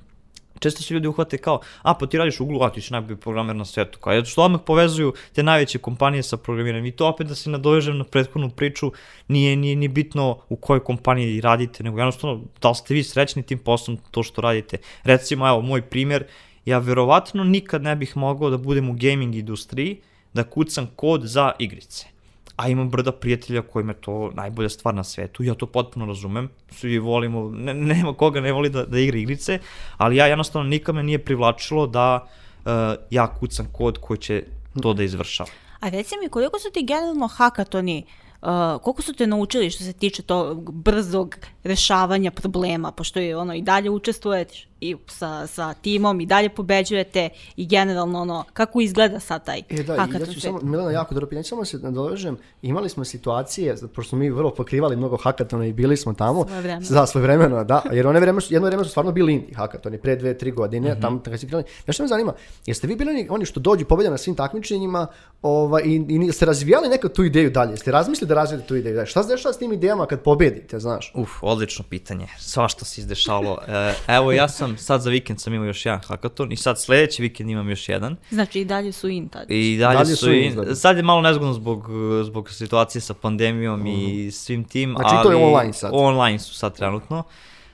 [0.59, 3.17] često se ljudi uhvate kao, a pa ti radiš u Google, a ti si najbolji
[3.21, 7.09] programer na svetu, kao, jer što odmah povezuju te najveće kompanije sa programiranjem i to
[7.09, 8.93] opet da se nadovežem na prethodnu priču,
[9.29, 13.43] nije, nije ni bitno u kojoj kompaniji radite, nego jednostavno da li ste vi srećni
[13.43, 14.79] tim poslom, to što radite.
[15.05, 16.25] Recimo, evo, moj primer,
[16.65, 20.01] ja verovatno nikad ne bih mogao da budem u gaming industriji,
[20.33, 22.20] da kucam kod za igrice
[22.61, 26.49] a imam brda prijatelja kojima je to najbolja stvar na svetu, ja to potpuno razumem,
[26.71, 29.59] svi volimo, ne, nema koga ne voli da, da igra igrice,
[29.97, 32.73] ali ja jednostavno nikad me nije privlačilo da uh,
[33.11, 34.43] ja kucam kod koji će
[34.83, 35.51] to da izvršava.
[35.81, 39.85] A reci mi, koliko su ti generalno hakatoni uh, Uh, koliko su te naučili što
[39.85, 45.75] se tiče tog brzog rešavanja problema, pošto je ono i dalje učestvuješ i sa, sa
[45.75, 50.27] timom i dalje pobeđujete i generalno ono, kako izgleda sad taj e, da, hakaton ja
[50.27, 54.31] ću samo, Milena, jako dobro pitanje, samo se nadovežem, imali smo situacije, pošto smo mi
[54.31, 56.87] vrlo pokrivali mnogo hakatona i bili smo tamo, svoje vremena.
[56.87, 60.17] za svoje vremena, da, jer one vreme, jedno vreme su stvarno bili indie hakatoni, pre
[60.17, 61.03] dve, tri godine, mm -hmm.
[61.03, 61.65] tamo kada si krenuli.
[61.85, 62.33] Znaš što me zanima,
[62.67, 65.07] jeste vi bili oni što dođu pobedja na svim takmičenjima
[65.43, 68.95] ovaj, i, i ste razvijali neku tu ideju dalje, ste razmislili da razvijete tu ideju
[68.95, 71.13] dalje, šta se dešava s tim idejama kad pobedite, znaš?
[71.15, 73.59] Uf, odlično pitanje, svašta se izdešalo.
[73.69, 77.23] E, evo, ja sam sad za vikend sam imao još jedan hackathon i sad sledeći
[77.23, 78.17] vikend imam još jedan.
[78.31, 79.51] Znači i dalje su in tad.
[79.51, 80.53] I dalje, dalje su in.
[80.69, 80.77] in.
[80.77, 81.89] Sad je malo nezgodno zbog,
[82.25, 83.87] zbog situacije sa pandemijom mm.
[83.87, 84.31] i mhm.
[84.31, 84.95] svim tim.
[84.99, 85.91] Znači ali, to je online sad.
[85.95, 87.23] Online su sad trenutno.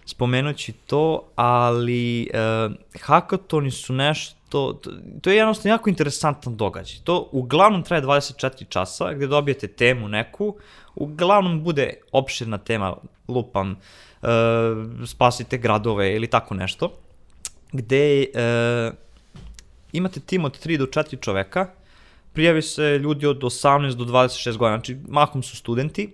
[0.05, 4.81] Spomenući to, ali uh, hackathoni su nešto to,
[5.21, 6.99] to je jednostavno jako interesantan događaj.
[7.05, 10.57] To uglavnom traje 24 časa gde dobijete temu neku,
[10.95, 12.97] uglavnom bude opširna tema,
[13.29, 13.77] lupam, uh,
[15.07, 16.93] spasite gradove ili tako nešto,
[17.73, 18.95] gde uh,
[19.93, 21.69] imate tim od 3 do 4 čoveka,
[22.33, 26.13] prijavi se ljudi od 18 do 26 godina, znači mahom su studenti,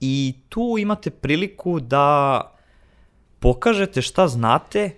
[0.00, 2.40] i tu imate priliku da
[3.40, 4.90] pokažete šta znate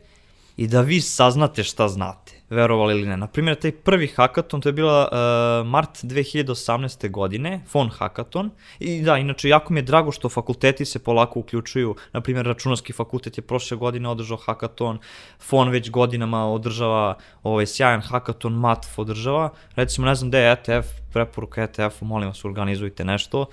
[0.57, 3.17] i da vi saznate šta znate verovali ili ne.
[3.17, 7.11] Naprimjer, taj prvi hackathon, to je bila uh, mart 2018.
[7.11, 8.51] godine, Fon hackathon.
[8.79, 11.97] I da, inače, jako mi je drago što fakulteti se polako uključuju.
[12.13, 14.99] Naprimjer, računarski fakultet je prošle godine održao hackathon,
[15.41, 19.51] Fon već godinama održava ovaj sjajan hackathon, MATF održava.
[19.77, 23.41] Recimo, ne znam gde je ETF, preporuka ETF-u, molim vas, organizujte nešto.
[23.41, 23.47] Uh,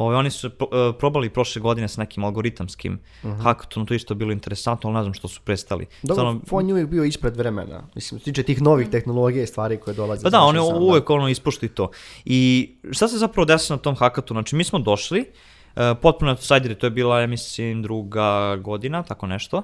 [0.00, 3.42] Ove, oni su pro, uh, probali prošle godine sa nekim algoritamskim uh -huh.
[3.42, 5.86] hackathonom, to isto bilo interesantno, ali ne znam što su prestali.
[6.02, 9.76] Dobro, Samo, Fon je uvijek bio ispred vremena, mislim, tiče tih novih tehnologija i stvari
[9.76, 10.22] koje dolaze.
[10.22, 11.14] Pa da, oni sam, uvek da.
[11.14, 11.90] ono ispuštuju to.
[12.24, 14.38] I šta se zapravo desilo na tom hackathonu?
[14.40, 19.26] Znači, mi smo došli, uh, potpuno outsideri, to je bila, ja mislim, druga godina, tako
[19.26, 19.62] nešto,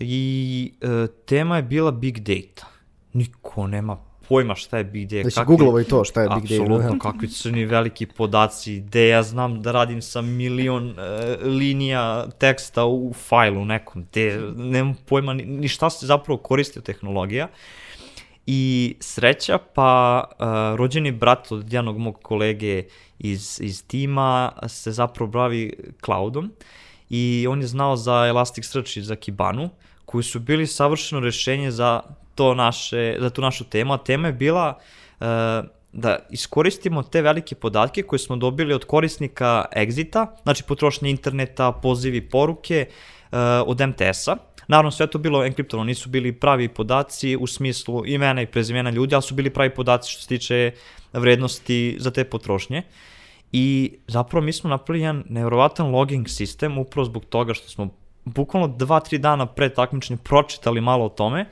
[0.00, 2.66] i uh, tema je bila big data.
[3.12, 5.30] Niko nema pojma šta je Big Data.
[5.30, 6.62] Znači, google i to šta je Big Data.
[6.62, 10.94] Apsolutno, kakvi crni veliki podaci, gde ja znam da radim sa milion uh,
[11.42, 16.84] linija teksta u fajlu nekom, gde nemam pojma ni, ni šta se zapravo koristi od
[16.84, 17.48] tehnologija.
[18.46, 22.84] I sreća, pa uh, rođeni brat od jednog mog kolege
[23.18, 25.72] iz, iz tima se zapravo bravi
[26.04, 26.52] cloudom
[27.10, 29.70] i on je znao za Elasticsearch i za Kibanu,
[30.04, 32.02] koji su bili savršeno rešenje za
[32.40, 34.78] to naše, za tu našu temu, a tema je bila
[35.20, 35.26] uh,
[35.92, 42.20] da iskoristimo te velike podatke koje smo dobili od korisnika Exita, znači potrošnje interneta, pozivi,
[42.20, 44.36] poruke uh, od MTS-a.
[44.68, 49.14] Naravno, sve to bilo enkriptovano, nisu bili pravi podaci u smislu imena i prezimena ljudi,
[49.14, 50.72] ali su bili pravi podaci što se tiče
[51.12, 52.82] vrednosti za te potrošnje.
[53.52, 57.88] I zapravo mi smo napravili jedan nevjerovatan logging sistem upravo zbog toga što smo
[58.24, 61.46] bukvalno 2-3 dana pre takmičenja pročitali malo o tome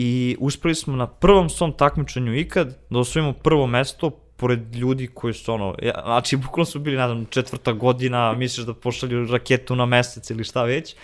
[0.00, 5.34] i uspeli smo na prvom svom takmičenju ikad da osvojimo prvo mesto pored ljudi koji
[5.34, 9.76] su ono, ja, znači bukvalno su bili, ne znam, četvrta godina, misliš da pošalju raketu
[9.76, 10.94] na mesec ili šta već,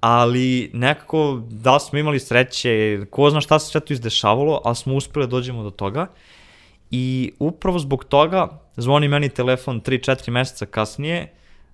[0.00, 4.94] ali nekako da smo imali sreće, ko zna šta se sve tu izdešavalo, ali smo
[4.94, 6.06] uspeli da dođemo do toga.
[6.90, 11.32] I upravo zbog toga zvoni meni telefon 3-4 meseca kasnije,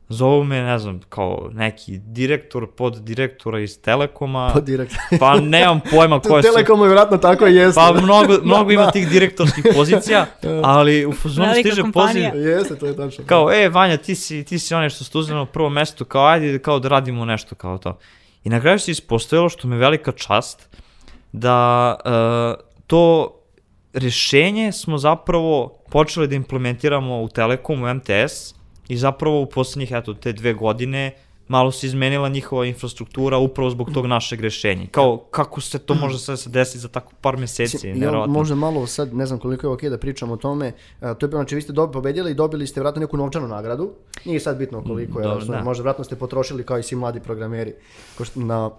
[0.08, 4.50] zovu me, ne znam, kao neki direktor, pod direktora iz Telekoma.
[4.54, 4.98] Pod direktor.
[5.20, 6.48] Pa nemam pojma koje su.
[6.52, 7.80] Telekomu je vratno tako i jeste.
[7.80, 10.26] Pa mnogo, mnogo ima tih direktorskih pozicija,
[10.62, 12.30] ali u fazonu Velika stiže kompanija.
[12.30, 12.48] poziv.
[12.48, 13.24] Jeste, to je tačno.
[13.26, 16.26] Kao, e, Vanja, ti si, ti si onaj što ste uzeli na prvo mesto, kao,
[16.26, 17.98] ajde, kao da radimo nešto, kao to.
[18.44, 20.68] I na kraju se ispostavilo, što me velika čast,
[21.32, 23.34] da uh, to
[23.92, 28.54] rešenje smo zapravo počeli da implementiramo u Telekom, u MTS,
[28.88, 31.12] i zapravo u poslednjih, eto, te dve godine
[31.48, 34.86] malo se izmenila njihova infrastruktura upravo zbog tog našeg rešenja.
[34.90, 38.32] Kao, kako se to može sve se desiti za tako par meseci, ja nevjerovatno.
[38.32, 41.30] možda malo sad, ne znam koliko je okej da pričam o tome, a, to je
[41.30, 43.90] znači vi ste dobi, pobedili i dobili ste vratno neku novčanu nagradu,
[44.24, 45.64] nije sad bitno koliko je, Dobro, razumem, da.
[45.64, 47.74] možda vratno ste potrošili kao i svi mladi programeri,
[48.34, 48.70] na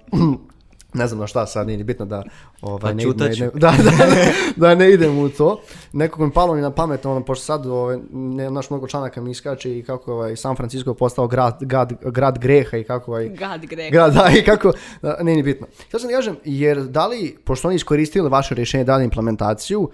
[0.93, 2.23] ne znam na šta sad, nije ni bitno da
[2.61, 5.61] ovaj, Pa ne, ne, ne, da, da, ne, da ne idem u to.
[5.93, 9.31] Nekako mi palo mi na pamet, ono, pošto sad ovaj, ne, naš mnogo članaka mi
[9.31, 13.29] iskače i kako ovaj, San Francisco je postao grad, grad, grad greha i kako ovaj,
[13.29, 13.91] Gad greh.
[13.91, 15.67] Grad, da, i kako, da, nije ni bitno.
[15.91, 19.89] Sad sam da kažem, jer da li, pošto oni iskoristili vaše rješenje, dali implementaciju, uh,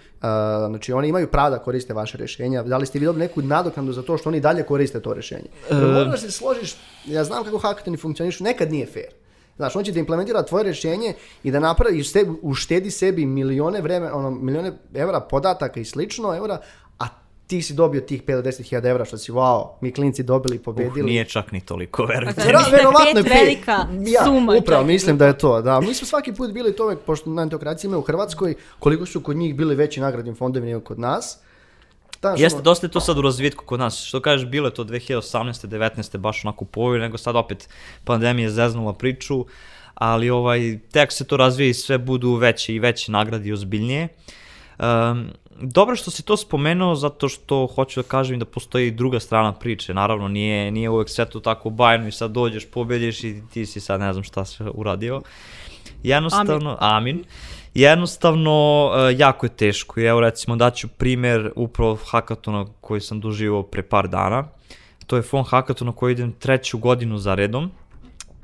[0.67, 3.93] znači oni imaju pravo da koriste vaše rješenja, da li ste vi dobili neku nadoknadu
[3.93, 5.49] za to što oni dalje koriste to rješenje?
[5.71, 9.18] Moram da se složiš, ja znam kako hackathoni funkcionišu, nekad nije fair.
[9.59, 14.11] Znaš, on će da implementira tvoje rješenje i da napravi, sebi, uštedi sebi milione vreme,
[14.11, 16.57] ono, milione evra podataka i slično, evra,
[16.99, 17.05] a
[17.47, 20.55] ti si dobio tih 5 do 10 hiljada evra što si, wow, mi klinci dobili
[20.55, 21.01] i pobedili.
[21.01, 22.35] Uh, nije čak ni toliko, verujte.
[22.35, 23.41] Pa Vera, Mislim da je verovatno pet je pet.
[23.41, 24.87] velika ja, suma Upravo, čak.
[24.87, 25.61] mislim da je to.
[25.61, 29.05] Da, mi smo svaki put bili to uvek, pošto na integraciji imaju u Hrvatskoj, koliko
[29.05, 31.39] su kod njih bili veći nagradni fondovi nego kod nas.
[32.21, 34.03] Znaš, Jeste, dosta je to sad u razvitku kod nas.
[34.03, 35.67] Što kažeš, bilo je to 2018.
[35.67, 36.17] 19.
[36.17, 37.69] baš onako povoju, nego sad opet
[38.03, 39.45] pandemija zeznula priču,
[39.93, 44.07] ali ovaj, tek se to razvije i sve budu veće i veće nagrade i ozbiljnije.
[44.79, 45.29] Um,
[45.61, 49.93] dobro što si to spomenuo zato što hoću da kažem da postoji druga strana priče.
[49.93, 53.79] Naravno, nije, nije uvek sve to tako bajno i sad dođeš, pobediš i ti si
[53.79, 55.21] sad ne znam šta sve uradio.
[56.03, 57.15] Jednostavno, amin.
[57.15, 57.23] amin.
[57.73, 58.51] Jednostavno,
[59.09, 59.99] e, jako je teško.
[59.99, 64.47] I evo recimo daću primer upravo hakatona koji sam doživao pre par dana.
[65.07, 67.71] To je fon hakatona koji idem treću godinu za redom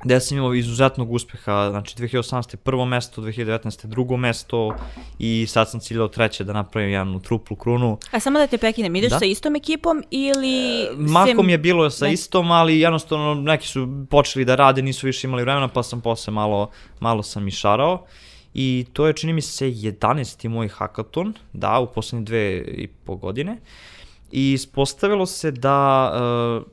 [0.04, 2.56] gde sam imao izuzetnog uspeha, znači 2018.
[2.56, 3.86] prvo mesto, 2019.
[3.86, 4.76] drugo mesto
[5.18, 7.98] i sad sam ciljao treće da napravim jednu truplu krunu.
[8.12, 9.18] A samo da te prekinem, ideš Da.
[9.18, 10.82] sa istom ekipom ili...
[10.82, 12.12] E, Mahom sem- je bilo sa Ne.
[12.12, 16.32] istom, ali jednostavno neki su počeli da rade, nisu više imali vremena, pa sam posle
[16.32, 18.04] malo, malo sam i šarao.
[18.58, 20.48] I to je, čini mi se, 11.
[20.48, 23.56] moj hakaton, da, u poslednje dve i po godine.
[24.32, 26.12] I ispostavilo se da
[26.60, 26.72] uh,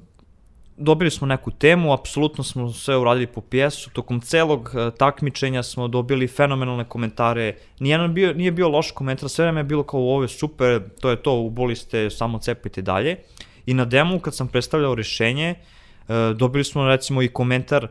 [0.77, 5.87] dobili smo neku temu, apsolutno smo sve uradili po pijesu, tokom celog e, takmičenja smo
[5.87, 10.21] dobili fenomenalne komentare, nijedan bio, nije bio loš komentar, sve vreme je bilo kao ovo
[10.21, 13.17] je super, to je to, uboli ste, samo cepajte dalje.
[13.65, 15.55] I na demu kad sam predstavljao rešenje, e,
[16.35, 17.87] dobili smo recimo i komentar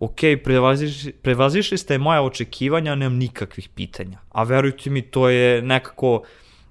[0.00, 4.18] ok, prevazišli, prevazišli ste moja očekivanja, nemam nikakvih pitanja.
[4.30, 6.22] A verujte mi, to je nekako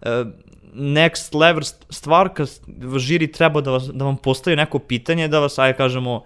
[0.01, 0.23] e,
[0.73, 2.49] next level st- stvar kad
[2.97, 6.23] žiri treba da, vas, da vam postavi neko pitanje, da vas, ajde kažemo,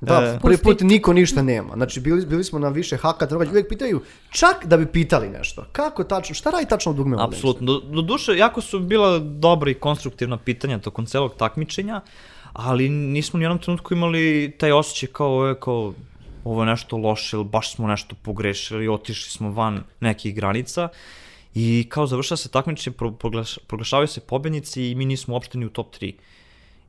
[0.00, 1.74] Da, e, prvi put niko ništa nema.
[1.74, 5.66] Znači, bili, bili smo na više haka, uvijek pitaju, čak da bi pitali nešto.
[5.72, 7.16] Kako tačno, šta radi tačno dugme?
[7.20, 7.66] Apsolutno.
[7.66, 12.00] Do, do duše, jako su bila dobra i konstruktivna pitanja tokom celog takmičenja,
[12.52, 15.94] ali nismo ni u jednom trenutku imali taj osjećaj kao, ovo je kao,
[16.44, 20.88] ovo je nešto loše ili baš smo nešto pogrešili, otišli smo van nekih granica.
[21.54, 25.66] I kao završava se takmičenje, pro, proglaš, proglašavaju se pobednici i mi nismo uopšte ni
[25.66, 26.12] u top 3.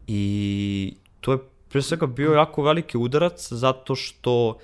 [0.08, 1.38] I to je
[1.70, 4.58] pre svega bio jako veliki udarac zato što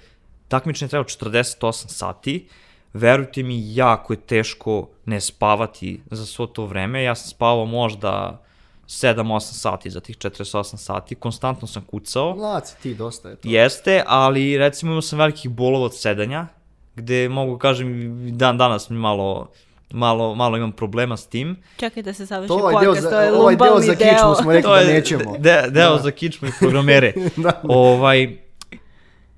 [0.47, 2.47] takmičenje treba 48 sati,
[2.93, 7.03] verujte mi, jako je teško ne spavati za svo to vreme.
[7.03, 8.43] Ja sam spavao možda
[8.91, 12.35] 7-8 sati za tih 48 sati, konstantno sam kucao.
[12.35, 13.41] Mlad ti, dosta je to.
[13.43, 16.47] Jeste, ali recimo imao sam velikih bolova od sedanja,
[16.95, 17.87] gde mogu kažem
[18.31, 19.49] dan danas mi malo
[19.91, 21.55] malo, malo imam problema s tim.
[21.77, 24.35] Čekaj da se završi To ovaj deo podcast, za, to je ovaj deo za kičmu
[24.35, 25.37] smo rekli To da nećemo.
[25.37, 25.97] de- deo Da.
[25.97, 27.13] za kičmu i programere.
[27.37, 27.61] Da.
[27.63, 28.37] ovaj,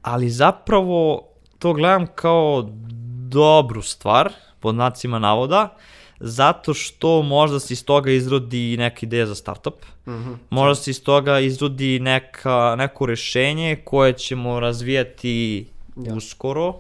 [0.01, 1.28] ali zapravo
[1.60, 2.70] to gledam kao
[3.28, 5.76] dobru stvar, pod znacima navoda,
[6.26, 9.74] zato što možda se iz toga izrodi neka ideja za startup,
[10.08, 10.34] Mhm.
[10.50, 15.66] možda se iz toga izrodi neka, neko rešenje koje ćemo razvijati
[15.98, 16.14] Ja.
[16.14, 16.74] uskoro,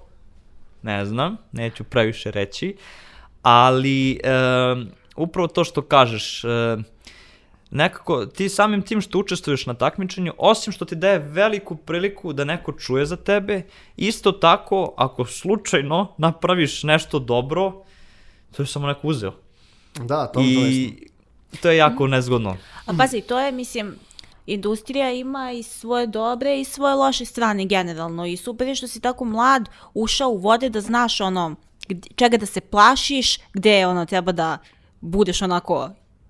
[0.81, 2.75] ne znam, neću previše reći,
[3.41, 4.19] ali
[4.73, 6.83] um, upravo to što kažeš, um,
[7.71, 12.43] nekako ti samim tim što učestvuješ na takmičenju, osim što ti daje veliku priliku da
[12.43, 13.61] neko čuje za tebe,
[13.97, 17.83] isto tako ako slučajno napraviš nešto dobro,
[18.55, 19.33] to je samo neko uzeo.
[19.95, 21.09] Da, to, to je I
[21.61, 22.57] to je jako nezgodno.
[22.85, 23.95] A pazi, to je, mislim,
[24.47, 28.99] industrija ima i svoje dobre i svoje loše strane generalno i super je što si
[28.99, 31.55] tako mlad ušao u vode da znaš ono
[32.15, 34.57] čega da se plašiš, gde ono treba da
[35.01, 35.89] budeš onako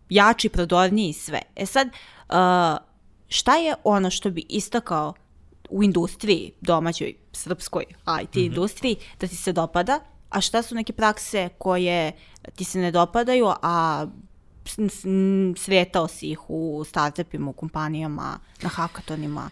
[0.10, 1.42] jači, prodorniji i sve.
[1.56, 2.36] E sad, uh,
[3.28, 5.14] šta je ono što bi istakao
[5.70, 7.86] u industriji, domaćoj, srpskoj
[8.24, 10.00] IT industriji, da ti se dopada,
[10.34, 12.12] a šta su neke prakse koje
[12.56, 14.08] ti se ne dopadaju, a
[14.66, 19.50] s- s- m, sretao si ih u startupima, u kompanijama, na hakatonima.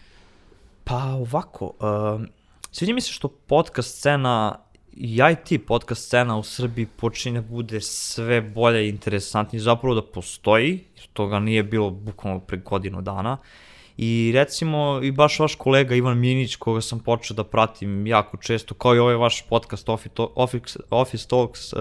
[0.84, 1.72] Pa ovako,
[2.14, 2.28] um,
[2.72, 4.58] sviđa mi se što podcast scena
[4.92, 10.02] i IT podcast scena u Srbiji počinje da bude sve bolja i interesantnija, zapravo da
[10.02, 13.36] postoji, jer toga nije bilo bukvalno pre godinu dana.
[13.96, 18.74] I recimo, i baš vaš kolega Ivan Minić, koga sam počeo da pratim jako često,
[18.74, 21.78] kao i ovaj vaš podcast Office, Office, Talks, uh,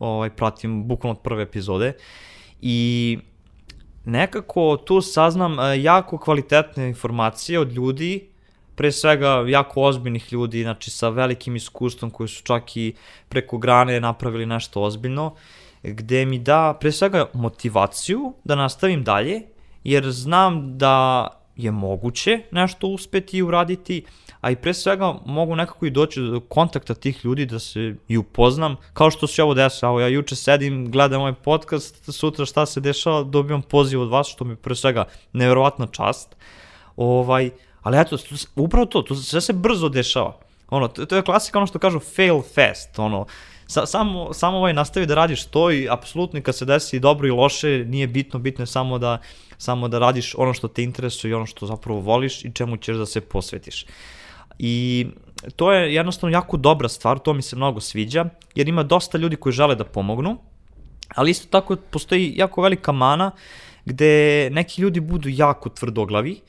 [0.00, 1.92] ovaj, pratim bukvalno od prve epizode.
[2.60, 3.18] I
[4.04, 8.28] nekako tu saznam e, jako kvalitetne informacije od ljudi,
[8.74, 12.94] pre svega jako ozbiljnih ljudi, znači sa velikim iskustvom koji su čak i
[13.28, 15.34] preko grane napravili nešto ozbiljno,
[15.82, 19.42] gde mi da pre svega motivaciju da nastavim dalje,
[19.84, 21.28] jer znam da
[21.58, 24.04] je moguće nešto uspeti i uraditi,
[24.40, 28.16] a i pre svega mogu nekako i doći do kontakta tih ljudi da se i
[28.16, 32.66] upoznam, kao što se ovo dešava, evo ja juče sedim, gledam ovaj podcast, sutra šta
[32.66, 36.36] se dešava, dobijam poziv od vas, što mi pre svega neverovatna čast,
[36.96, 37.50] ovaj,
[37.82, 38.16] ali eto,
[38.56, 40.36] upravo to, to sve se brzo dešava,
[40.70, 43.26] ono, to, to je klasika ono što kažu fail fast, ono,
[43.66, 47.30] sa, samo, samo ovaj nastavi da radiš to i apsolutno kad se desi dobro i
[47.30, 49.18] loše, nije bitno, bitno je samo da,
[49.58, 52.96] samo da radiš ono što te interesuje i ono što zapravo voliš i čemu ćeš
[52.96, 53.86] da se posvetiš.
[54.58, 55.06] I
[55.56, 59.36] to je jednostavno jako dobra stvar, to mi se mnogo sviđa, jer ima dosta ljudi
[59.36, 60.38] koji žele da pomognu,
[61.14, 63.30] ali isto tako postoji jako velika mana
[63.84, 66.40] gde neki ljudi budu jako tvrdoglavi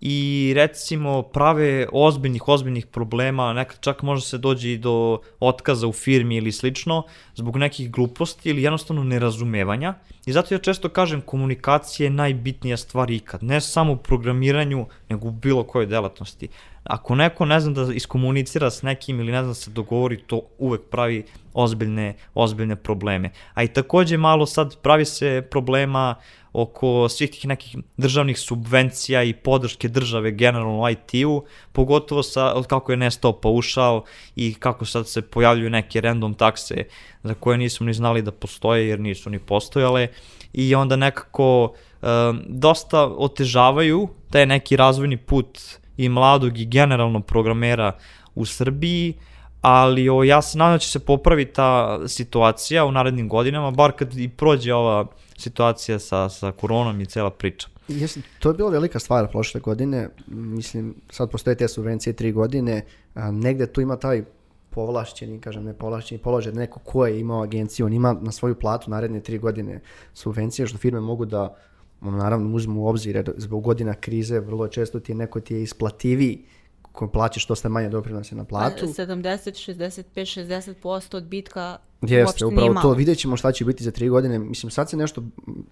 [0.00, 5.92] i recimo prave ozbiljnih, ozbiljnih problema, nekad čak može se dođe i do otkaza u
[5.92, 7.02] firmi ili slično,
[7.34, 9.94] zbog nekih gluposti ili jednostavno nerazumevanja.
[10.26, 15.28] I zato ja često kažem komunikacija je najbitnija stvar ikad, ne samo u programiranju, nego
[15.28, 16.48] u bilo kojoj delatnosti.
[16.88, 20.40] Ako neko ne zna da iskomunicira s nekim ili ne zna da se dogovori, to
[20.58, 21.24] uvek pravi
[21.54, 23.30] ozbiljne, ozbiljne probleme.
[23.54, 26.14] A i takođe malo sad pravi se problema
[26.52, 32.92] oko svih tih nekih državnih subvencija i podrške države generalno IT-u, pogotovo sa, od kako
[32.92, 34.02] je nestao paušal
[34.36, 36.84] i kako sad se pojavljuju neke random takse
[37.22, 40.08] za koje nismo ni znali da postoje jer nisu ni postojale
[40.52, 41.62] i onda nekako
[42.02, 45.58] um, dosta otežavaju taj neki razvojni put
[45.98, 47.92] i mladog i generalno programera
[48.34, 49.14] u Srbiji,
[49.60, 53.92] ali o, ja se nadam da će se popraviti ta situacija u narednim godinama, bar
[53.92, 57.68] kad i prođe ova situacija sa, sa koronom i cela priča.
[57.88, 62.84] Jesi, to je bila velika stvar prošle godine, mislim, sad postoje te subvencije tri godine,
[63.14, 64.22] a, negde tu ima taj
[64.70, 68.54] povlašćeni, kažem ne povlašćeni položaj, da neko ko je imao agenciju, on ima na svoju
[68.54, 69.80] platu naredne tri godine
[70.14, 71.56] subvencije, što firme mogu da
[72.00, 75.62] naravno uzmu u obzir, jer zbog godina krize vrlo često ti je neko ti je
[75.62, 76.44] isplativiji
[76.92, 78.86] ko plaćaš što ste manje doprinose na platu.
[78.86, 82.92] 70, 65, 60% odbitka Jeste, upravo to.
[82.92, 84.38] Vidjet ćemo šta će biti za tri godine.
[84.38, 85.22] Mislim, sad se nešto,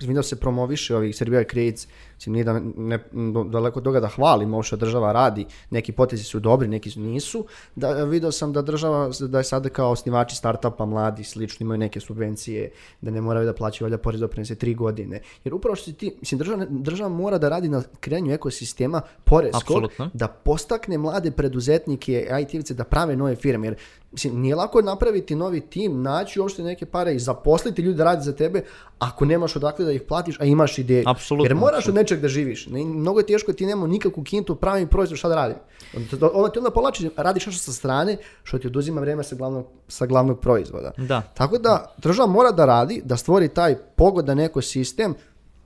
[0.01, 2.99] vidim da se promoviše ovih Serbia Creates, mislim, nije da ne,
[3.33, 7.01] do- daleko toga da hvalim ovo što država radi, neki potezi su dobri, neki su
[7.01, 7.47] nisu.
[7.75, 12.01] Da, video sam da država, da je sada kao osnivači startupa, mladi, slično, imaju neke
[12.01, 12.71] subvencije,
[13.01, 15.21] da ne moraju da plaćaju valjda porez doprinose tri godine.
[15.45, 20.11] Jer upravo što ti, mislim, država, država mora da radi na krenju ekosistema poreskog, Apsolutno.
[20.15, 23.77] da postakne mlade preduzetnike, IT-ice da prave nove firme, jer
[24.17, 28.25] Mislim, nije lako napraviti novi tim, naći uopšte neke pare i zaposliti ljudi da radi
[28.25, 28.63] za tebe
[28.99, 31.05] ako nemaš odakle da ih platiš, a imaš ideju.
[31.07, 32.01] Apsolutno, Jer moraš apsolutno.
[32.01, 32.67] od nečeg da živiš.
[32.67, 35.57] Ne, mnogo je teško, ti nema nikakvu kintu, pravim proizvod, šta da radim.
[35.97, 39.67] Onda, onda ti onda povlači, radiš nešto sa strane, što ti oduzima vreme sa glavnog,
[39.89, 40.93] sa glavnog proizvoda.
[40.99, 41.23] Da.
[41.35, 45.15] Tako da država mora da radi, da stvori taj pogodan ekosistem,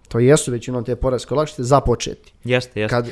[0.09, 2.33] to jesu većinom te poreske olakšice, započeti.
[2.45, 2.97] Jeste, jeste.
[2.97, 3.09] Kad,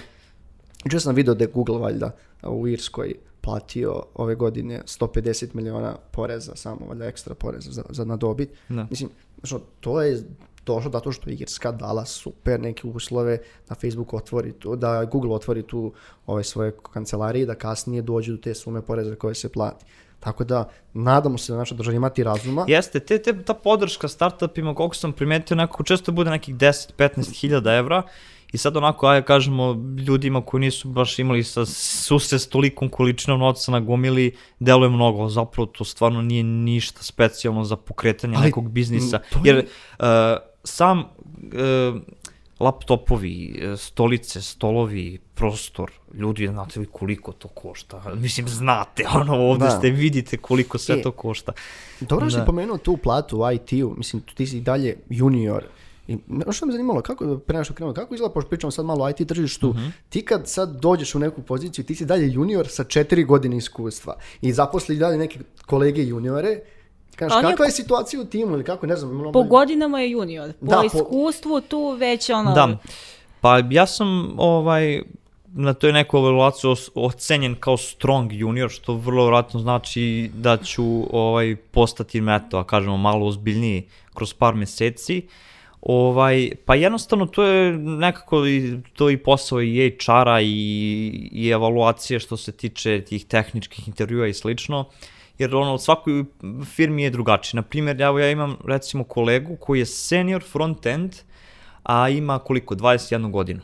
[0.84, 2.10] jučer sam vidio da je Google valjda
[2.42, 3.14] u Irskoj
[3.48, 8.50] platio ove godine 150 miliona poreza, samo valjda ekstra poreza za, za na dobit.
[8.68, 8.86] Da.
[8.90, 9.10] Mislim,
[9.42, 10.22] znači, to je
[10.66, 13.38] došlo zato što je Irska dala super neke uslove
[13.68, 15.92] da Facebook otvori tu, da Google otvori tu
[16.26, 19.84] ove svoje kancelarije da kasnije dođu do te sume poreza koje se plati.
[20.20, 22.64] Tako da, nadamo se da naša država imati razuma.
[22.68, 27.74] Jeste, te, te, ta podrška startupima, koliko sam primetio, nekako često bude nekih 10-15 hiljada
[27.74, 28.02] evra
[28.52, 33.40] i sad onako, ajde kažemo, ljudima koji nisu baš imali sa susret s tolikom količinom
[33.40, 34.26] novca na gomili,
[34.58, 39.38] deluje mnogo, ali zapravo to stvarno nije ništa specijalno za pokretanje Ali, nekog biznisa, to
[39.38, 40.04] je- jer uh,
[40.64, 41.06] sam uh,
[42.60, 43.32] laptopovi,
[43.62, 48.02] e, stolice, stolovi, prostor, ljudi, znate li koliko to košta?
[48.14, 49.70] Mislim, znate, ono, ovde Da.
[49.70, 51.52] ste, vidite koliko sve E, to košta.
[52.00, 52.44] Dobro si Da.
[52.44, 55.64] pomenuo tu platu u IT-u, mislim, ti si dalje junior.
[56.08, 58.84] I ono što me zanimalo, kako, pre nego što krenemo, kako izgleda, pošto pričamo sad
[58.84, 59.86] malo o IT tržištu, Mhm.
[60.08, 64.16] ti kad sad dođeš u neku poziciju, ti si dalje junior sa četiri godine iskustva
[64.40, 66.60] i zaposli i dalje neke kolege juniore,
[67.16, 70.00] kažeš, je kakva je ko- situacija u timu ili kako, ne znam, imamo- Po godinama
[70.00, 70.52] je junior.
[70.52, 72.52] Po Da, po- iskustvu tu već ono...
[72.52, 72.76] Da,
[73.40, 75.02] pa ja sam ovaj,
[75.46, 81.56] na toj nekoj evaluaciji ocenjen kao strong junior, što vrlo vjerojatno znači da ću ovaj,
[81.56, 83.82] postati meto, a kažemo malo ozbiljniji
[84.14, 85.26] kroz par meseci.
[85.82, 90.48] Ovaj, pa jednostavno to je nekako i, to i posao i HR-a i,
[91.32, 94.84] i evaluacije što se tiče tih tehničkih intervjua i slično.
[95.38, 96.24] Jer ono, u svakoj
[96.74, 97.58] firmi je drugačije.
[97.58, 101.22] Na primjer, evo ja imam recimo kolegu koji je senior front-end,
[101.82, 102.74] a ima koliko?
[102.74, 103.60] 21 godinu.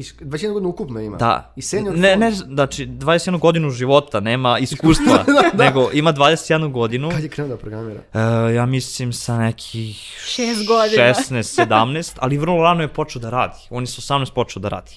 [0.00, 1.16] I s- 21 godina ukupno ima.
[1.16, 1.52] Da.
[1.56, 5.24] I senior ne, ne, znači 21 godinu života, nema iskustva,
[5.64, 7.10] nego ima 21 godinu.
[7.10, 8.00] Kad je krenuo da programira?
[8.14, 9.96] E, ja mislim sa nekih
[10.26, 11.02] Šest godina.
[11.04, 13.58] 16, 17, ali vrlo rano je počeo da radi.
[13.70, 14.92] On je sa 18 počeo da radi.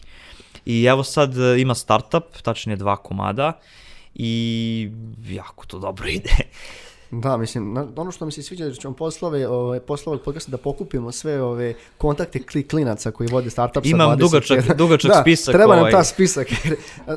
[0.66, 3.54] I evo sad e, ima startup, tačnije dva komada
[4.16, 4.90] i
[5.26, 6.30] jako to dobro ide.
[7.14, 10.26] Da, mislim, na- ono što mi se sviđa je da ćemo poslove, ove, poslove ovog
[10.26, 14.18] podcasta da pokupimo sve ove kontakte kli, klinaca koji vode startup sa Imam 21.
[14.20, 15.92] dugačak- dugačak da, spisak, treba nam ovaj.
[15.92, 16.48] ta spisak.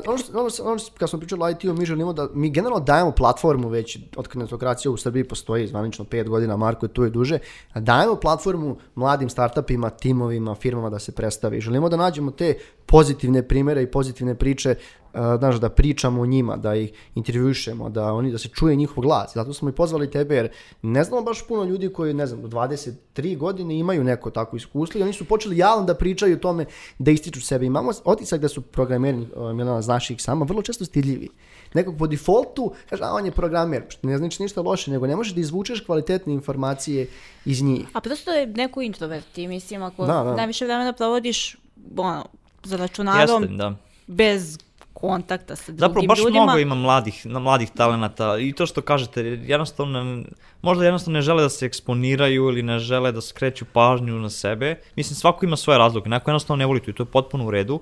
[0.07, 3.11] ono što, ono, ono kad smo pričali o IT-u, mi želimo da, mi generalno dajemo
[3.11, 7.39] platformu već, od klinatokracije u Srbiji postoji zvanično 5 godina, Marko je tu i duže,
[7.75, 11.61] dajemo platformu mladim startupima, timovima, firmama da se predstavi.
[11.61, 12.57] Želimo da nađemo te
[12.87, 14.75] pozitivne primere i pozitivne priče,
[15.13, 19.01] uh, znaš, da pričamo o njima, da ih intervjušemo, da oni da se čuje njihov
[19.03, 19.31] glas.
[19.35, 20.49] Zato smo i pozvali tebe jer
[20.81, 24.99] ne znamo baš puno ljudi koji, ne znam, do 23 godine imaju neko takvo iskustvo
[24.99, 26.65] i oni su počeli javno da pričaju o tome
[26.99, 27.65] da ističu sebe.
[27.65, 31.29] Imamo otisak da su programeri, uh, Milana znaš ih sama, vrlo često stidljivi.
[31.73, 35.33] Nekog po defaultu, kaže, a on je programer, ne znači ništa loše, nego ne možeš
[35.33, 37.07] da izvučeš kvalitetne informacije
[37.45, 37.87] iz njih.
[37.93, 40.35] A prosto je neko introvert i mislim ako Da, da.
[40.35, 41.57] najviše vremena provodiš
[41.97, 42.25] ono,
[42.67, 43.73] za računarom Jeste, da.
[44.07, 44.57] bez
[44.93, 46.43] kontakta sa drugim Zapravo baš ljudima.
[46.43, 50.23] mnogo ima mladih, na mladih talenata i to što kažete, jednostavno,
[50.61, 54.79] možda jednostavno ne žele da se eksponiraju ili ne žele da skreću pažnju na sebe.
[54.95, 57.51] Mislim, svako ima svoje razloge, neko jednostavno ne voli to i to je potpuno u
[57.51, 57.79] redu.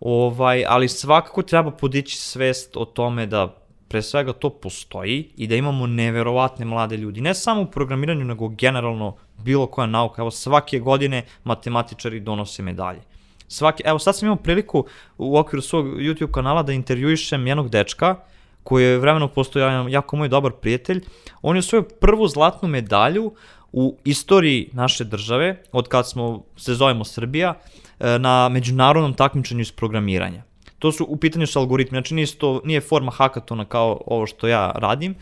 [0.00, 3.54] Ovaj, ali svakako treba podići svest o tome da
[3.88, 7.20] pre svega to postoji i da imamo neverovatne mlade ljudi.
[7.20, 10.22] Ne samo u programiranju, nego generalno bilo koja nauka.
[10.22, 13.00] Evo, svake godine matematičari donose medalje.
[13.48, 14.84] Svaki, evo sad sam imao priliku
[15.18, 18.16] u okviru svog YouTube kanala da intervjuišem jednog dečka
[18.62, 21.04] koji je vremenom postao jako moj dobar prijatelj.
[21.42, 23.32] On je osvojio prvu zlatnu medalju
[23.72, 27.54] u istoriji naše države, od kad smo, se zovemo Srbija,
[28.00, 30.42] e, na međunarodnom takmičenju iz programiranja.
[30.78, 34.48] To su, u pitanju su algoritmi, znači nije, to, nije forma hakatona kao ovo što
[34.48, 35.14] ja radim,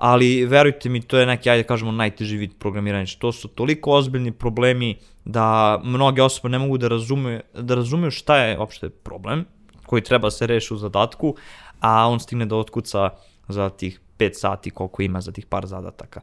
[0.00, 3.04] ali verujte mi, to je neki, ajde da kažemo, najteži vid programiranja.
[3.04, 8.10] Znači, to su toliko ozbiljni problemi da mnoge osobe ne mogu da razumeju, da razumeju
[8.10, 9.44] šta je uopšte problem
[9.86, 11.34] koji treba da se reši u zadatku,
[11.80, 13.10] a on stigne da otkuca
[13.48, 16.20] za tih 5 sati koliko ima za tih par zadataka.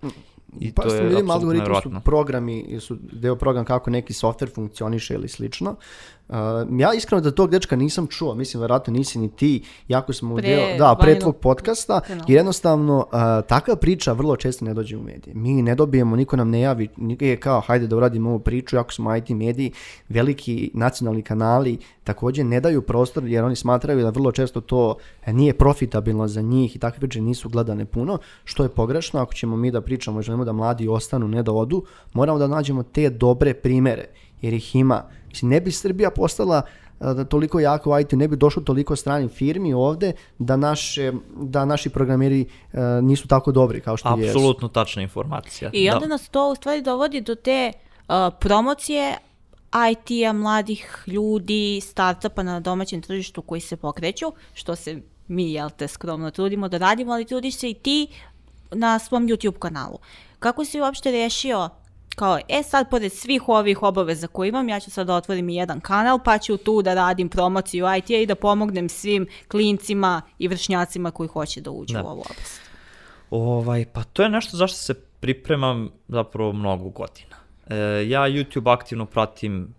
[0.60, 2.00] I pa to je ljudima apsolutno algoritmi su nevjerojatno.
[2.00, 5.76] programi, su deo programa kako neki software funkcioniše ili slično.
[6.30, 6.36] Uh,
[6.80, 10.50] ja iskreno da tog dečka nisam čuo, mislim verovatno nisi ni ti, jako smo Pre
[10.50, 12.26] deo, da, pre tvog podcasta, kanala.
[12.28, 15.34] jer jednostavno uh, takva priča vrlo često ne dođe u medije.
[15.36, 18.76] Mi ne dobijemo, niko nam ne javi, niko je kao hajde da uradimo ovu priču,
[18.76, 19.72] jako smo IT mediji,
[20.10, 25.34] veliki nacionalni kanali takođe ne daju prostor jer oni smatraju da vrlo često to e,
[25.34, 29.58] nije profitabilno za njih i takve priče nisu gledane puno, što je pogrešno ako ćemo
[29.58, 33.10] mi da pričamo i želimo da mladi ostanu, ne da odu, moramo da nađemo te
[33.10, 34.06] dobre primere,
[34.42, 35.04] jer ih ima.
[35.30, 36.62] Mislim, ne bi Srbija postala
[37.00, 41.14] a, da toliko jako u IT, ne bi došlo toliko stranih firmi ovde da, naše,
[41.36, 44.38] da naši programeri a, nisu tako dobri kao što jesu.
[44.38, 45.70] Apsolutno tačna informacija.
[45.74, 46.08] I onda da.
[46.08, 47.72] nas to u stvari dovodi do te
[48.08, 49.18] uh, promocije
[49.92, 55.88] IT-a, mladih ljudi, startupa na domaćem tržištu koji se pokreću, što se mi, jel te,
[55.88, 58.08] skromno trudimo da radimo, ali trudiš se i ti
[58.72, 59.98] na svom YouTube kanalu.
[60.40, 61.70] Kako si uopšte rešio
[62.18, 65.56] kao, e sad, pored svih ovih obaveza koje imam, ja ću sad da otvorim i
[65.56, 70.48] jedan kanal, pa ću tu da radim promociju IT-a i da pomognem svim klincima i
[70.48, 72.04] vršnjacima koji hoće da uđu Da.
[72.04, 72.62] u ovu oblast.
[73.30, 77.36] Ovaj, pa to je nešto zašto se pripremam zapravo mnogo godina.
[77.70, 77.76] E,
[78.08, 79.74] ja YouTube aktivno pratim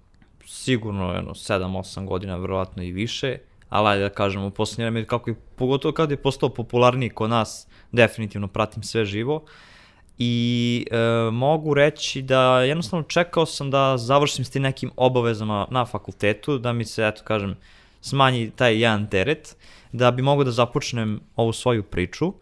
[0.46, 5.30] sigurno jedno 7-8 godina, verovatno i više, ali ajde da kažem u posljednje vreme, kako
[5.30, 9.44] i, pogotovo kad je postao popularniji kod nas, definitivno pratim sve živo.
[10.18, 15.84] I e, mogu reći da jednostavno čekao sam da završim s tim nekim obavezama na
[15.86, 17.56] fakultetu, da mi se, eto kažem,
[18.00, 19.56] smanji taj jedan teret,
[19.92, 22.32] da bi mogao da započnem ovu svoju priču.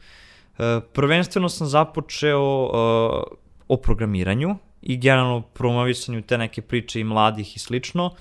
[0.59, 2.69] E, prvenstveno sam započeo e,
[3.69, 8.15] o programiranju i generalno promovisanju te neke priče i mladih i slično,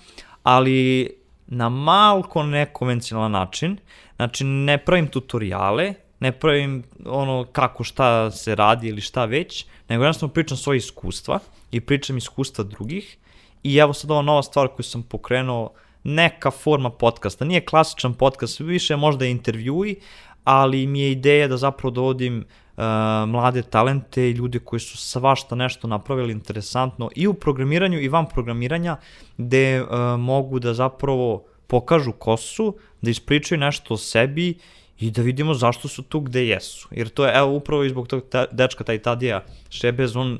[0.43, 1.09] ali
[1.47, 3.77] na malko nekonvencionalan način.
[4.15, 5.93] Znači, ne pravim tutoriale,
[6.25, 11.39] ne pravim ono kako šta se radi ili šta već, nego jednostavno pričam svoje iskustva
[11.71, 13.17] i pričam iskustva drugih.
[13.63, 15.69] I evo sad ova nova stvar koju sam pokrenuo,
[16.03, 19.95] neka forma podcasta, nije klasičan podcast, više možda intervjui,
[20.43, 22.83] ali mi je ideja da zapravo dovodim uh,
[23.27, 28.25] mlade talente i ljude koji su svašta nešto napravili interesantno i u programiranju i van
[28.29, 28.97] programiranja,
[29.37, 34.57] gde uh, mogu da zapravo pokažu ko su, da ispričaju nešto o sebi
[34.99, 36.87] i da vidimo zašto su tu gde jesu.
[36.91, 40.39] Jer to je, evo, upravo i zbog tog ta, dečka, taj Tadija Šebez, on,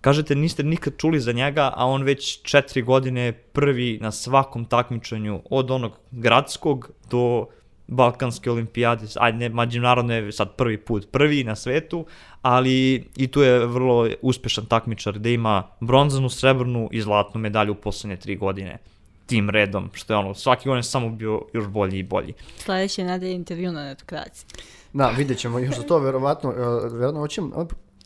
[0.00, 5.42] kažete, niste nikad čuli za njega, a on već četiri godine prvi na svakom takmičenju,
[5.50, 7.46] od onog gradskog do
[7.86, 12.06] Balkanske olimpijade, ajde ne, međunarodno je sad prvi put prvi na svetu,
[12.42, 17.76] ali i tu je vrlo uspešan takmičar gde ima bronzanu, srebrnu i zlatnu medalju u
[17.76, 18.78] poslednje tri godine
[19.26, 22.34] tim redom, što je ono, svaki godin samo bio još bolji i bolji.
[22.58, 24.46] Sledeće nedelje intervju na netokraciji.
[24.92, 26.56] Da, vidjet ćemo još za to, verovatno, uh,
[26.92, 27.52] verovatno hoćem,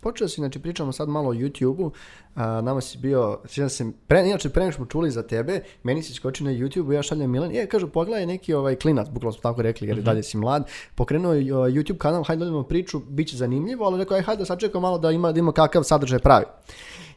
[0.01, 1.93] počeo si, znači pričamo sad malo o YouTube-u,
[2.37, 6.15] nama si bio, sjećam se, pre, inače pre nego smo čuli za tebe, meni si
[6.15, 9.63] skočio na YouTube-u, ja šaljem Milan, je, kažu, pogledaj neki ovaj klinac, bukvalno smo tako
[9.63, 10.05] rekli, jer mm -hmm.
[10.05, 13.85] dalje si mlad, pokrenuo je uh, YouTube kanal, hajde da odemo priču, bit će zanimljivo,
[13.85, 16.45] ali rekao, aj, hajde da sačekamo malo da ima, da ima kakav sadržaj pravi.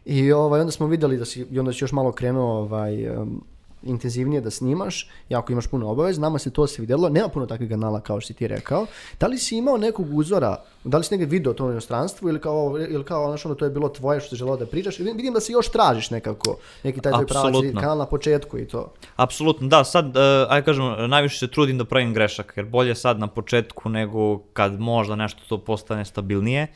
[0.05, 3.43] I ovaj, onda smo videli da si, i onda si još malo krenuo ovaj, um,
[3.83, 7.69] intenzivnije da snimaš, jako imaš puno obaveza, nama se to se vidjelo, nema puno takvih
[7.69, 8.85] kanala kao što si ti rekao.
[9.19, 12.41] Da li si imao nekog uzora, da li si negdje video to u inostranstvu ili
[12.41, 15.39] kao, ili kao ono, to je bilo tvoje što si želeo da pričaš, vidim, da
[15.39, 18.93] se još tražiš nekako, neki taj tvoj pravac kanal na početku i to.
[19.15, 20.13] Apsolutno, da, sad, uh,
[20.49, 24.79] ajde kažem, najviše se trudim da pravim grešak, jer bolje sad na početku nego kad
[24.79, 26.67] možda nešto to postane stabilnije.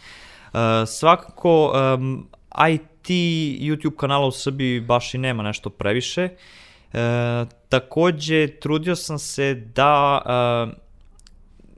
[0.54, 2.28] Uh, svakako, um,
[2.70, 3.10] IT
[3.60, 6.30] YouTube kanala u Srbiji baš i nema nešto previše.
[6.96, 10.76] E, takođe, trudio sam se da e,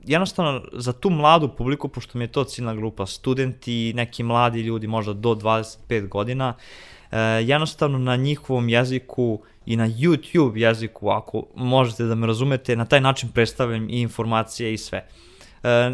[0.04, 4.86] jednostavno za tu mladu publiku, pošto mi je to ciljna grupa, studenti, neki mladi ljudi,
[4.86, 6.54] možda do 25 godina,
[7.10, 12.84] e, jednostavno na njihovom jeziku i na YouTube jeziku, ako možete da me razumete, na
[12.84, 14.98] taj način predstavljam i informacije i sve.
[14.98, 15.27] E,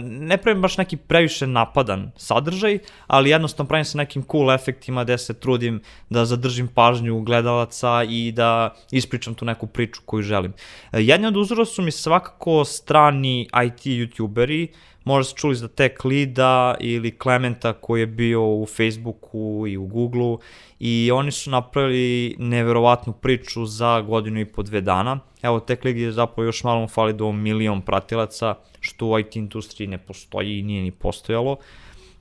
[0.03, 5.19] ne pravim baš neki previše napadan sadržaj, ali jednostavno pravim se nekim cool efektima gde
[5.19, 10.53] se trudim da zadržim pažnju gledalaca i da ispričam tu neku priču koju želim.
[10.93, 14.69] E, jedni od uzora su mi svakako strani IT youtuberi,
[15.05, 19.87] možda ste čuli za Tech Lida ili Clementa koji je bio u Facebooku i u
[19.87, 20.39] Googleu
[20.81, 25.21] i oni su napravili neverovatnu priču za godinu i po dve dana.
[25.43, 29.89] Evo, Tech League je zapravo još malo fali do milion pratilaca, što u IT industriji
[29.89, 31.57] ne postoji i nije ni postojalo.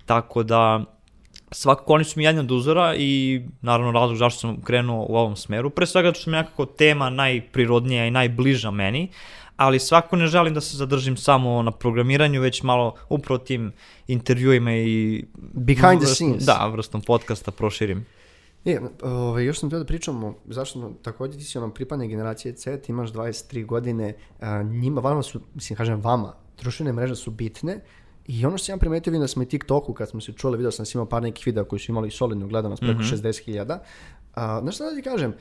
[0.05, 0.83] Tako da,
[1.51, 5.35] svakako oni su mi jedni od uzora i naravno razlog zašto sam krenuo u ovom
[5.35, 5.69] smeru.
[5.69, 9.09] Pre svega što mi je nekako tema najprirodnija i najbliža meni,
[9.63, 13.71] ali svako ne želim da se zadržim samo na programiranju, već malo upravo tim
[14.07, 15.25] intervjuima i...
[15.53, 16.43] Behind the scenes.
[16.43, 18.05] Da, vrstom podcasta proširim.
[18.65, 22.53] E, ovaj, još sam teo da pričamo, zašto no, takođe ti si ono pripadne generacije
[22.53, 27.31] C, ti imaš 23 godine, a, njima, vama su, mislim, kažem vama, društvene mreže su
[27.31, 27.79] bitne,
[28.27, 30.71] I ono što sam primetio, vidim da smo i TikToku, kad smo se čuli, vidio
[30.71, 33.23] sam da imao par nekih videa koji su imali solidnu gledanost, preko mm -hmm.
[33.23, 33.77] 60.000.
[34.33, 35.33] A, znaš šta da ti kažem,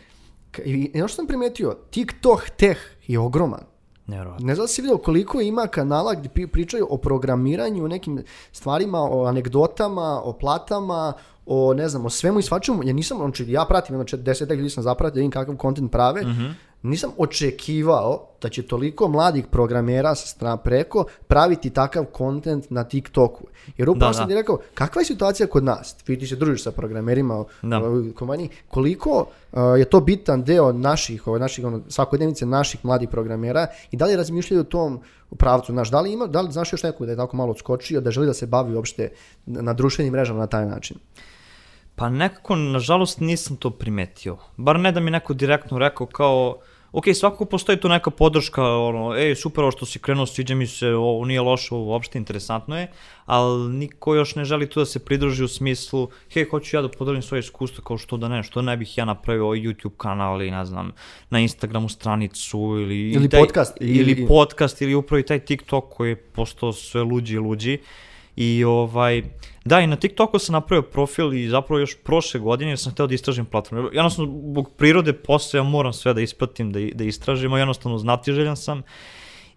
[0.64, 3.64] i ono što sam primetio, TikTok teh je ogroman.
[4.07, 4.46] Nevjerovatno.
[4.46, 8.22] Ne znam da si vidio koliko ima kanala gdje pričaju o programiranju, o nekim
[8.53, 11.12] stvarima, o anegdotama, o platama,
[11.46, 12.84] o ne znam, o svemu i svačemu.
[12.84, 16.22] Ja nisam, znači ja pratim, znači desetak ljudi sam zapratio, da vidim kakav kontent prave.
[16.83, 23.47] Nisam očekivao da će toliko mladih programera sa preko praviti takav kontent na TikToku.
[23.76, 24.28] Jer upravo Da, sam da.
[24.28, 25.95] ti rekao, kakva je situacija kod nas?
[25.95, 27.78] Ti, ti se družiš sa programerima u Da.
[27.89, 28.49] u kompaniji.
[28.68, 33.97] Koliko uh, je to bitan deo naših, ove, naših ono, svakodnevnice naših mladih programera i
[33.97, 35.01] da li razmišljaju u tom
[35.39, 35.72] pravcu?
[35.72, 38.11] Znaš, da li, ima, da li znaš još neko da je tako malo odskočio, da
[38.11, 39.12] želi da se bavi uopšte
[39.47, 40.97] na društvenim mrežama na taj način?
[41.95, 44.37] Pa nekako, nažalost, nisam to primetio.
[44.57, 46.59] Bar ne da mi neko direktno rekao kao,
[46.93, 50.66] ok, svakako postoji tu neka podrška, ono, ej, super ovo što si krenuo, sviđa mi
[50.66, 52.86] se, ovo nije loše, ovo uopšte interesantno je,
[53.26, 56.88] ali niko još ne želi tu da se pridruži u smislu, hej, hoću ja da
[56.88, 60.43] podelim svoje iskustvo, kao što da ne, što ne bih ja napravio ovaj YouTube kanal
[60.43, 60.93] ili, ne znam,
[61.30, 63.11] na Instagramu stranicu ili...
[63.11, 67.03] Ili taj- podcast, Ili i- podcast, ili upravo i taj TikTok koji je postao sve
[67.03, 67.78] luđi i luđi.
[68.37, 69.22] I ovaj,
[69.64, 73.07] da, i na TikToku sam napravio profil i zapravo još prošle godine jer sam hteo
[73.07, 73.89] da istražim platformu.
[73.93, 78.57] Jednostavno, zbog prirode posle ja moram sve da ispratim, da, da istražim, a jednostavno znatiželjan
[78.57, 78.83] sam.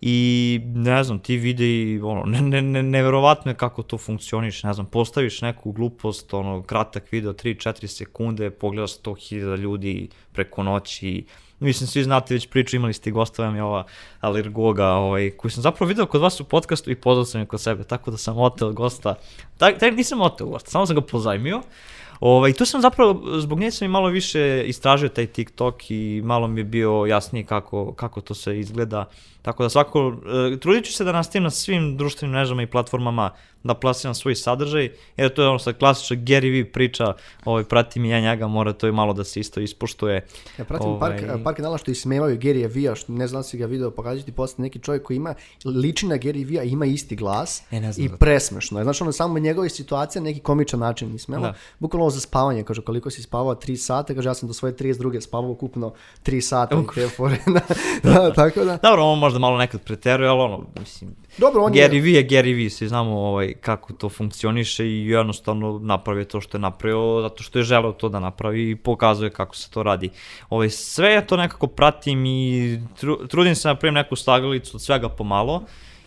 [0.02, 4.74] I ne znam, ti videi, ono, ne, ne, ne, neverovatno je kako to funkcioniš, ne
[4.74, 11.26] znam, postaviš neku glupost, ono, kratak video, 3-4 sekunde, pogledaš 100.000 ljudi preko noći,
[11.60, 13.86] mislim, svi znate već priču, imali ste i gostova mi ova
[14.22, 17.62] Alergoga, ovaj, koji sam zapravo video kod vas u podcastu i pozvao sam je kod
[17.62, 19.16] sebe, tako da sam oteo gosta,
[19.58, 21.62] tak, tak nisam oteo gosta, samo sam ga pozajmio,
[22.20, 26.48] Ovaj, tu sam zapravo, zbog nje sam i malo više istražio taj TikTok i malo
[26.48, 29.06] mi je bio jasnije kako, kako to sve izgleda.
[29.42, 30.16] Tako da svako,
[30.54, 33.32] e, trudit ću se da nastavim na svim društvenim mrežama i platformama
[33.68, 37.14] da plasiram svoj sadržaj, jer to je ono sad klasična Gary Vee priča,
[37.46, 40.28] ovaj, pratim i ja njega, mora to i malo da se isto ispoštuje.
[40.58, 43.58] Ja pratim par, Ovaj, par kanala što ismevaju Gary Vee, što ne znam da si
[43.58, 45.34] ga video, pokazati ti posle neki čovjek koji ima,
[45.66, 48.18] liči na Gary Vee, a ima isti glas E, ne znam i to.
[48.18, 48.84] presmešno.
[48.84, 51.42] Znaš, ono samo njegove situacije neki komičan način ismeva.
[51.48, 51.54] Da.
[51.80, 55.22] Bukvalno za spavanje, kaže koliko si spavao, 3 sata, kaže ja sam do svoje 32
[55.22, 55.94] spavao ukupno
[56.26, 57.38] 3 sata i te fore.
[57.48, 57.62] da,
[58.12, 58.78] da, tako da.
[58.84, 62.02] Dobro, on možda malo nekad preteruje, ali ono, mislim, Dobro, on Gary je...
[62.02, 66.58] Vee je Gary Vee, svi znamo ovaj, kako to funkcioniše i jednostavno napravio to što
[66.58, 70.10] je napravio zato što je želeo to da napravi i pokazuje kako se to radi.
[70.50, 74.82] Ovaj, sve ja to nekako pratim i tru, trudim se da napravim neku slagalicu od
[74.82, 75.64] svega pomalo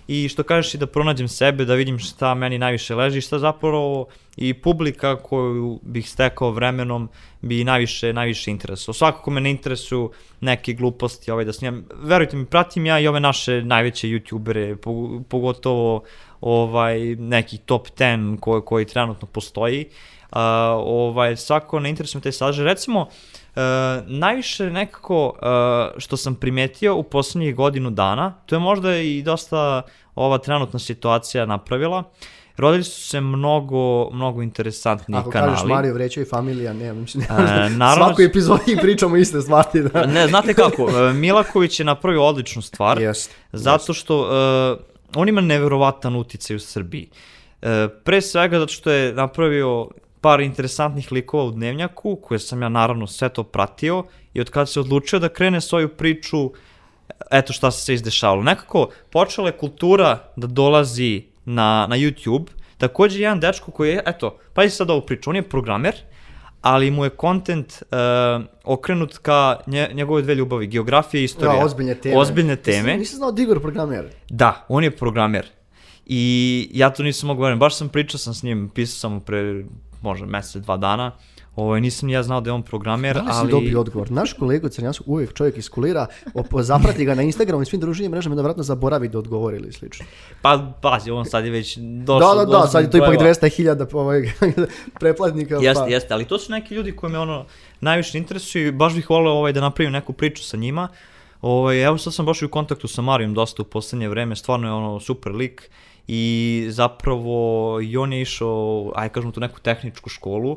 [0.09, 4.07] i što kažeš i da pronađem sebe, da vidim šta meni najviše leži, šta zapravo
[4.37, 7.09] i publika koju bih stekao vremenom
[7.41, 8.95] bi najviše, najviše interesuo.
[8.95, 11.85] Svakako me ne interesuju neke gluposti ovaj, da snimam.
[12.03, 16.03] Verujte mi, pratim ja i ove naše najveće youtubere, pog- pogotovo
[16.41, 19.87] ovaj, neki top 10 koji, koji trenutno postoji.
[20.33, 20.39] Uh,
[20.77, 22.65] ovaj, svako ne interesuje me taj sadržaj.
[22.65, 23.09] Recimo, uh,
[24.09, 25.39] najviše nekako uh,
[25.99, 29.83] što sam primetio u poslednjih godinu dana, to je možda i dosta
[30.15, 32.03] ova trenutna situacija napravila,
[32.57, 35.53] rodili su se mnogo, mnogo interesantni Ako kanali.
[35.53, 37.27] kažeš Mario Vrećo i familija, ne, mislim, E,
[37.71, 39.83] naravno- svaku epizodi pričamo iste stvari.
[39.85, 40.07] Da.
[40.07, 43.31] Ne, znate kako, uh, Milaković je napravio odličnu stvar, Jest.
[43.53, 44.79] zato što uh,
[45.15, 47.09] on ima neverovatan uticaj u Srbiji.
[47.63, 47.69] Uh,
[48.05, 49.89] pre svega zato što je napravio
[50.21, 54.05] par interesantnih likova u Dnevnjaku, koje sam ja naravno sve to pratio
[54.35, 56.51] i od kada se odlučio da krene svoju priču,
[57.31, 58.43] eto šta se sve izdešavalo.
[58.43, 62.47] Nekako počela je kultura da dolazi na, na YouTube,
[62.79, 65.95] takođe jedan dečko koji je, eto, pazi sad ovu priču, on je programer,
[66.61, 71.59] ali mu je kontent uh, okrenut ka nje, njegove dve ljubavi, geografija i istorija.
[71.59, 72.17] Da, ozbiljne teme.
[72.19, 72.83] Ozbiljne teme.
[72.83, 74.05] Nisam, nisam znao da Igor programer.
[74.29, 75.47] Da, on je programer.
[76.07, 79.21] I ja to nisam mogu verujem, baš sam pričao sam s njim, pisao sam mu
[79.21, 79.65] pre
[80.03, 81.13] možda mesec, dva dana.
[81.57, 83.51] Ovo, nisam ni ja znao da je on programer, Da li ali...
[83.51, 84.11] dobio odgovor?
[84.11, 88.37] Naš kolega Crnjansko uvijek čovjek iskulira, op- zaprati ga na Instagramu i svim druženim mrežama,
[88.37, 90.07] da vratno zaboravi da odgovori ili slično.
[90.43, 93.35] Pa, pazi, on sad je već došao Da, da, da, sad je to ipak brojeva.
[93.35, 94.33] 200.000 ovaj,
[95.01, 95.55] pretplatnika.
[95.55, 95.91] Jeste, pa.
[95.91, 97.45] jeste, ali to su neki ljudi koji me ono
[97.81, 100.89] najviše interesuju i baš bih voleo ovaj, da napravim neku priču sa njima.
[101.43, 104.73] Ovaj, evo sad sam baš u kontaktu sa Marijom dosta u poslednje vreme, stvarno je
[104.73, 105.71] ono super lik
[106.09, 107.39] i zapravo
[107.83, 110.57] i on je išao, aj kažemo tu neku tehničku školu,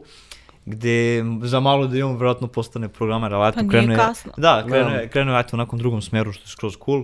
[0.65, 3.97] gde za malo da i on vjerojatno postane programer, ali eto Pa nije krenuo je,
[3.97, 4.31] kasno.
[4.37, 4.95] da, krenuo Da.
[4.95, 7.03] je, krenuo je eto u nekom drugom smeru što je skroz cool.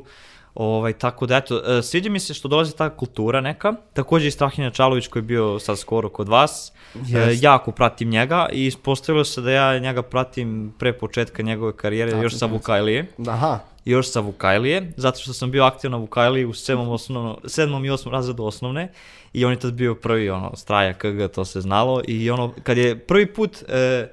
[0.55, 4.31] Ovaj, tako da, eto, e, sviđa mi se što dolazi ta kultura neka, takođe i
[4.31, 7.43] Strahinja Čalović koji je bio sad skoro kod vas, e, Jest.
[7.43, 12.23] jako pratim njega i ispostavilo se da ja njega pratim pre početka njegove karijere, Tačno,
[12.23, 12.45] još sa.
[12.45, 13.59] Vukajlije, Aha,
[13.91, 17.89] još sa Vukajlije, zato što sam bio aktivan na Vukajliji u sedmom, osnovno, sedmom i
[17.89, 18.91] osmom razredu osnovne
[19.33, 22.77] i on je tad bio prvi, ono, straja KG, to se znalo i ono, kad
[22.77, 24.07] je prvi put e,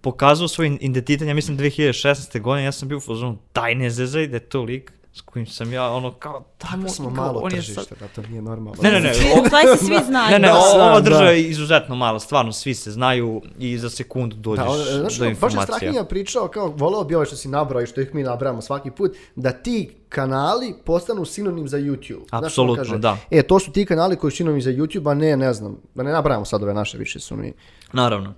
[0.00, 2.40] pokazao svoj identitet, ja mislim 2016.
[2.40, 5.46] godine, ja sam bio u fazonu, daj ne zezaj da je to lik, s kojim
[5.46, 8.42] sam ja ono kao tamo smo kao, malo on je tržište, sad- da to nije
[8.42, 8.82] normalno.
[8.82, 10.30] Ne, ne, ne, Svi- o- stvari se svi znaju.
[10.32, 11.00] Ne, ne, Da, o- znam, ova da.
[11.00, 14.92] država je izuzetno mala, stvarno svi se znaju i za sekundu dođeš Da, on, znaš,
[14.92, 15.64] do baš je informacija.
[15.66, 18.90] Strahinja pričao, kao voleo bi ovo što si nabrao i što ih mi nabramo svaki
[18.90, 22.20] put, da ti kanali postanu sinonim za YouTube.
[22.32, 23.16] Apsolutno, da.
[23.30, 26.02] E, to su ti kanali koji su sinonim za YouTube, a ne, ne znam, da
[26.02, 27.52] ne nabrajamo sad ove naše više su mi.
[27.92, 28.34] Naravno.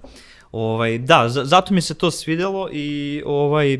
[0.52, 3.78] Ovaj, da, za- zato mi se to svidjelo i ovaj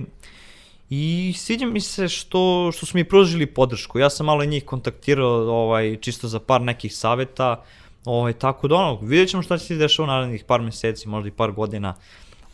[0.91, 3.99] i sviđa mi se što, što su mi pružili podršku.
[3.99, 5.30] Ja sam malo njih kontaktirao
[5.62, 7.62] ovaj, čisto za par nekih saveta,
[8.05, 11.28] ovaj, tako da ono, vidjet ćemo šta će se dešava u narednih par meseci, možda
[11.28, 11.95] i par godina.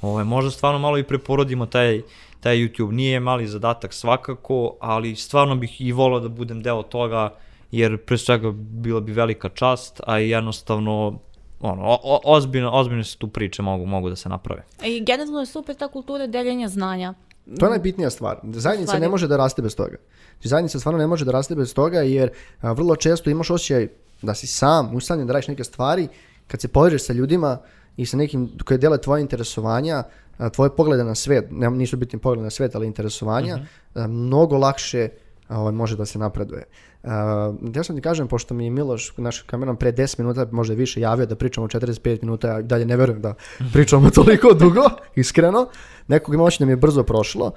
[0.03, 2.03] Ovaj, možda stvarno malo i preporodimo taj,
[2.41, 2.93] taj YouTube.
[2.93, 7.35] Nije mali zadatak svakako, ali stvarno bih i volao da budem deo toga,
[7.70, 11.18] jer pre svega bila bi velika čast, a jednostavno
[11.61, 14.64] ono, o, o, ozbiljno, ozbiljno se tu priče mogu, mogu da se naprave.
[14.85, 17.14] I generalno je super ta kultura deljenja znanja.
[17.59, 18.40] To je najbitnija stvar.
[18.43, 19.01] Zajednica Stvari.
[19.01, 19.97] ne može da raste bez toga.
[20.32, 22.30] Znači, Zajednica stvarno ne može da raste bez toga jer
[22.61, 23.88] a, vrlo često imaš osjećaj
[24.22, 26.09] da si sam usamljen da radiš neke stvari
[26.47, 27.59] kad se povežeš sa ljudima
[27.97, 30.03] i sa nekim koji dele tvoje interesovanja,
[30.38, 33.59] a, tvoje poglede na svet, ne, nisu bitni poglede na svet, ali interesovanja,
[33.95, 35.09] a, mnogo lakše
[35.59, 36.64] ovaj, može da se napreduje.
[37.03, 37.11] Uh,
[37.74, 41.00] ja sam ti kažem, pošto mi je Miloš, naš kameran, pre 10 minuta, možda više,
[41.00, 43.34] javio da pričamo 45 minuta, ja dalje ne verujem da
[43.72, 44.82] pričamo toliko dugo,
[45.14, 45.68] iskreno.
[46.09, 47.46] Nekog noć nam je brzo prošlo.
[47.46, 47.53] Uh,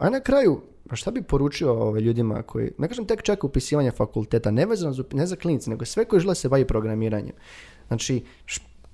[0.00, 0.60] a na kraju,
[0.92, 5.04] šta bi poručio ovaj, ljudima koji, ne kažem tek čeka upisivanje fakulteta, ne vezano za,
[5.12, 7.34] ne za klinice, nego sve koji žele da se bavi programiranjem.
[7.88, 8.24] Znači,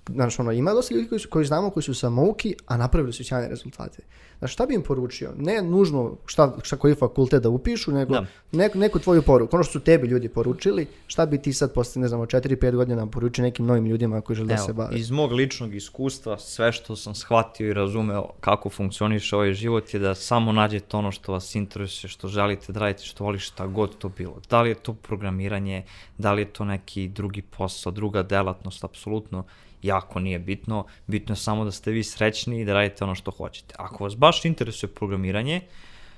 [0.08, 3.48] Znaš, ono, ima dosta ljudi koji, koji znamo koji su samouki, a napravili su sjajne
[3.48, 4.02] rezultate.
[4.38, 5.32] Znaš, šta bi im poručio?
[5.38, 8.26] Ne nužno šta, šta koji fakultet da upišu, nego Da.
[8.52, 9.56] neku, neku tvoju poruku.
[9.56, 13.06] Ono što su tebi ljudi poručili, šta bi ti sad posle, ne znamo, 4-5 godina
[13.06, 14.98] poručio nekim novim ljudima koji žele da se Evo, bave?
[14.98, 20.00] iz mog ličnog iskustva, sve što sam shvatio i razumeo kako funkcioniše ovaj život je
[20.00, 23.98] da samo nađete ono što vas interesuje, što želite da radite, što voliš, šta god
[23.98, 24.36] to bilo.
[24.50, 25.82] Da li je to programiranje,
[26.18, 29.44] da li je to neki drugi posao, druga delatnost, apsolutno
[29.82, 30.84] jako nije bitno.
[31.06, 33.74] Bitno je samo da ste vi srećni i da radite ono što hoćete.
[33.78, 35.60] Ako vas baš interesuje programiranje,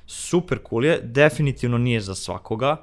[0.06, 2.76] super cool je, definitivno nije za svakoga,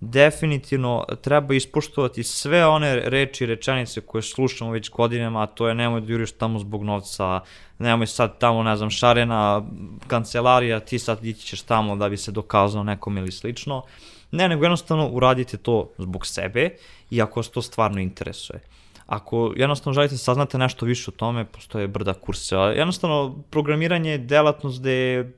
[0.00, 5.74] definitivno treba ispoštovati sve one reči i rečenice koje slušamo već godinama, a to je
[5.74, 7.40] nemoj da juriš tamo zbog novca,
[7.78, 9.62] nemoj sad tamo, ne znam, šarena
[10.06, 13.82] kancelarija, ti sad ići ćeš tamo da bi se dokazao nekom ili slično.
[14.30, 16.70] Ne, nego jednostavno uradite to zbog sebe
[17.10, 18.60] i ako vas to stvarno interesuje.
[19.06, 22.58] Ako jednostavno želite da saznate nešto više o tome, postoje brda kursa.
[22.58, 25.30] Jednostavno, programiranje je delatnost gde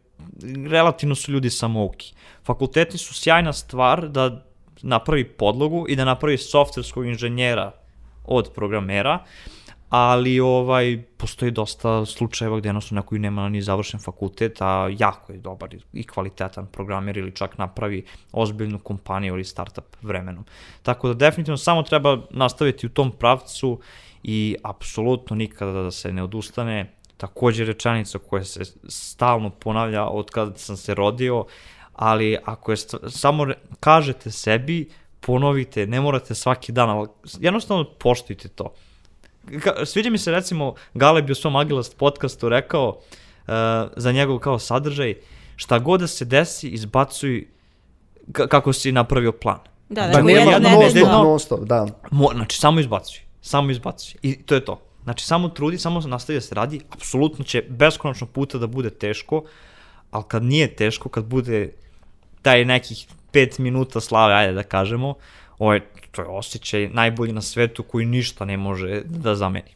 [0.68, 2.14] relativno su ljudi samouki.
[2.44, 4.42] Fakulteti su sjajna stvar da
[4.82, 7.72] napravi podlogu i da napravi softverskog inženjera
[8.24, 9.24] od programera,
[9.88, 15.32] ali ovaj postoji dosta slučajeva gde jednostavno neko i nema ni završen fakultet, a jako
[15.32, 20.44] je dobar i kvalitetan programer ili čak napravi ozbiljnu kompaniju ili startup vremenom.
[20.82, 23.80] Tako da definitivno samo treba nastaviti u tom pravcu
[24.22, 26.92] i apsolutno nikada da se ne odustane.
[27.16, 31.44] Takođe rečenica koja se stalno ponavlja od kada sam se rodio,
[31.92, 32.76] ali ako je
[33.08, 33.46] samo
[33.80, 34.88] kažete sebi,
[35.20, 37.08] ponovite, ne morate svaki dan, ali
[37.40, 38.74] jednostavno poštujte to.
[39.62, 43.52] Ka, sviđa mi se recimo, Galeb je u svom Agilast podcastu rekao uh,
[43.96, 45.14] za njegov kao sadržaj,
[45.56, 47.46] šta god da se desi, izbacuj
[48.28, 49.58] ka- kako si napravio plan.
[49.88, 51.86] Da, Da, da, nema jedno non stop, non stop, da.
[52.10, 53.18] Mo, znači, samo izbacuj.
[53.40, 54.14] Samo izbacuj.
[54.22, 54.80] I to je to.
[55.04, 56.80] Znači, samo trudi, samo nastavi da se radi.
[56.90, 59.44] Apsolutno će beskonačno puta da bude teško,
[60.10, 61.72] ali kad nije teško, kad bude
[62.42, 65.14] taj nekih 5 minuta slave, ajde da kažemo,
[65.58, 65.80] ovaj,
[66.10, 69.70] to je osjećaj najbolji na svetu koji ništa ne može da zameni.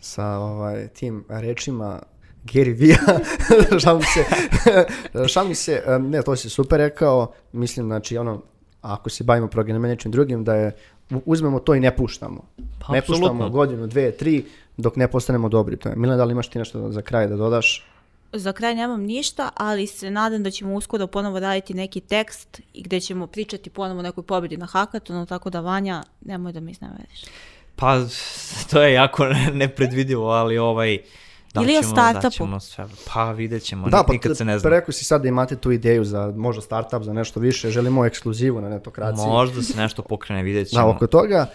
[0.00, 2.02] sa ovaj, tim rečima
[2.44, 3.18] Gary Vee-a,
[3.84, 4.24] šalim se,
[5.34, 8.42] šalim se, ne, to si super rekao, mislim, znači, ono,
[8.80, 10.72] ako se bavimo programiranjem nečim drugim, da je,
[11.24, 12.44] uzmemo to i ne puštamo.
[12.56, 13.28] Pa, ne apsolutno.
[13.28, 14.44] puštamo godinu, dve, tri,
[14.76, 15.76] dok ne postanemo dobri.
[15.76, 15.96] To je.
[15.96, 17.86] Milan, da li imaš ti nešto za kraj da dodaš?
[18.34, 22.82] Za kraj nemam ništa, ali se nadam da ćemo uskoro ponovo raditi neki tekst i
[22.82, 26.70] gde ćemo pričati ponovo o nekoj pobjedi na hakatonu, tako da Vanja, nemoj da me
[26.70, 27.24] izneveriš.
[27.76, 27.98] Pa,
[28.70, 30.98] to je jako nepredvidivo, ali ovaj...
[31.54, 32.22] Ili o daćemo- startupu.
[32.22, 32.84] daćemo sve.
[33.06, 34.70] Pa, vidjet ćemo, Da, pa nikad se ne zna.
[34.70, 38.60] rekao si sad da imate tu ideju za možda startup, za nešto više, želimo ekskluzivu
[38.60, 39.26] na netokraciji.
[39.26, 40.82] Možda se nešto pokrene, vidjet ćemo.
[40.82, 41.46] Da, oko toga,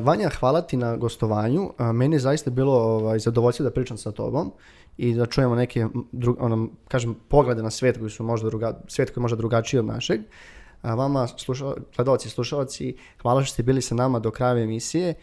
[0.00, 1.72] Vanja, hvala ti na gostovanju.
[1.92, 4.52] Meni je zaista bilo ovaj, zadovoljstvo da pričam sa tobom
[4.96, 9.10] i da čujemo neke, dru, ono, kažem, poglede na svet koji su možda druga, svet
[9.10, 10.20] koji je možda drugačiji od našeg.
[10.82, 15.14] A vama, sluša, gledalci slušalci, hvala što ste bili sa nama do kraja emisije.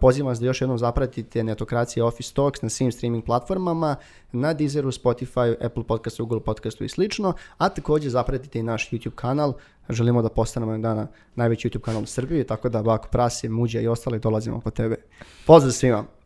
[0.00, 3.96] Pozivam vas da još jednom zapratite Netokracija Office Talks na svim streaming platformama,
[4.32, 9.14] na Deezeru, Spotify, Apple podcastu, Google podcastu i slično, a također zapratite i naš YouTube
[9.14, 9.52] kanal.
[9.88, 13.88] Želimo da postanemo dana najveći YouTube kanal u Srbiji, tako da Bako Prase, Muđa i
[13.88, 14.96] ostali dolazimo po tebe.
[15.46, 16.19] Pozdrav svima!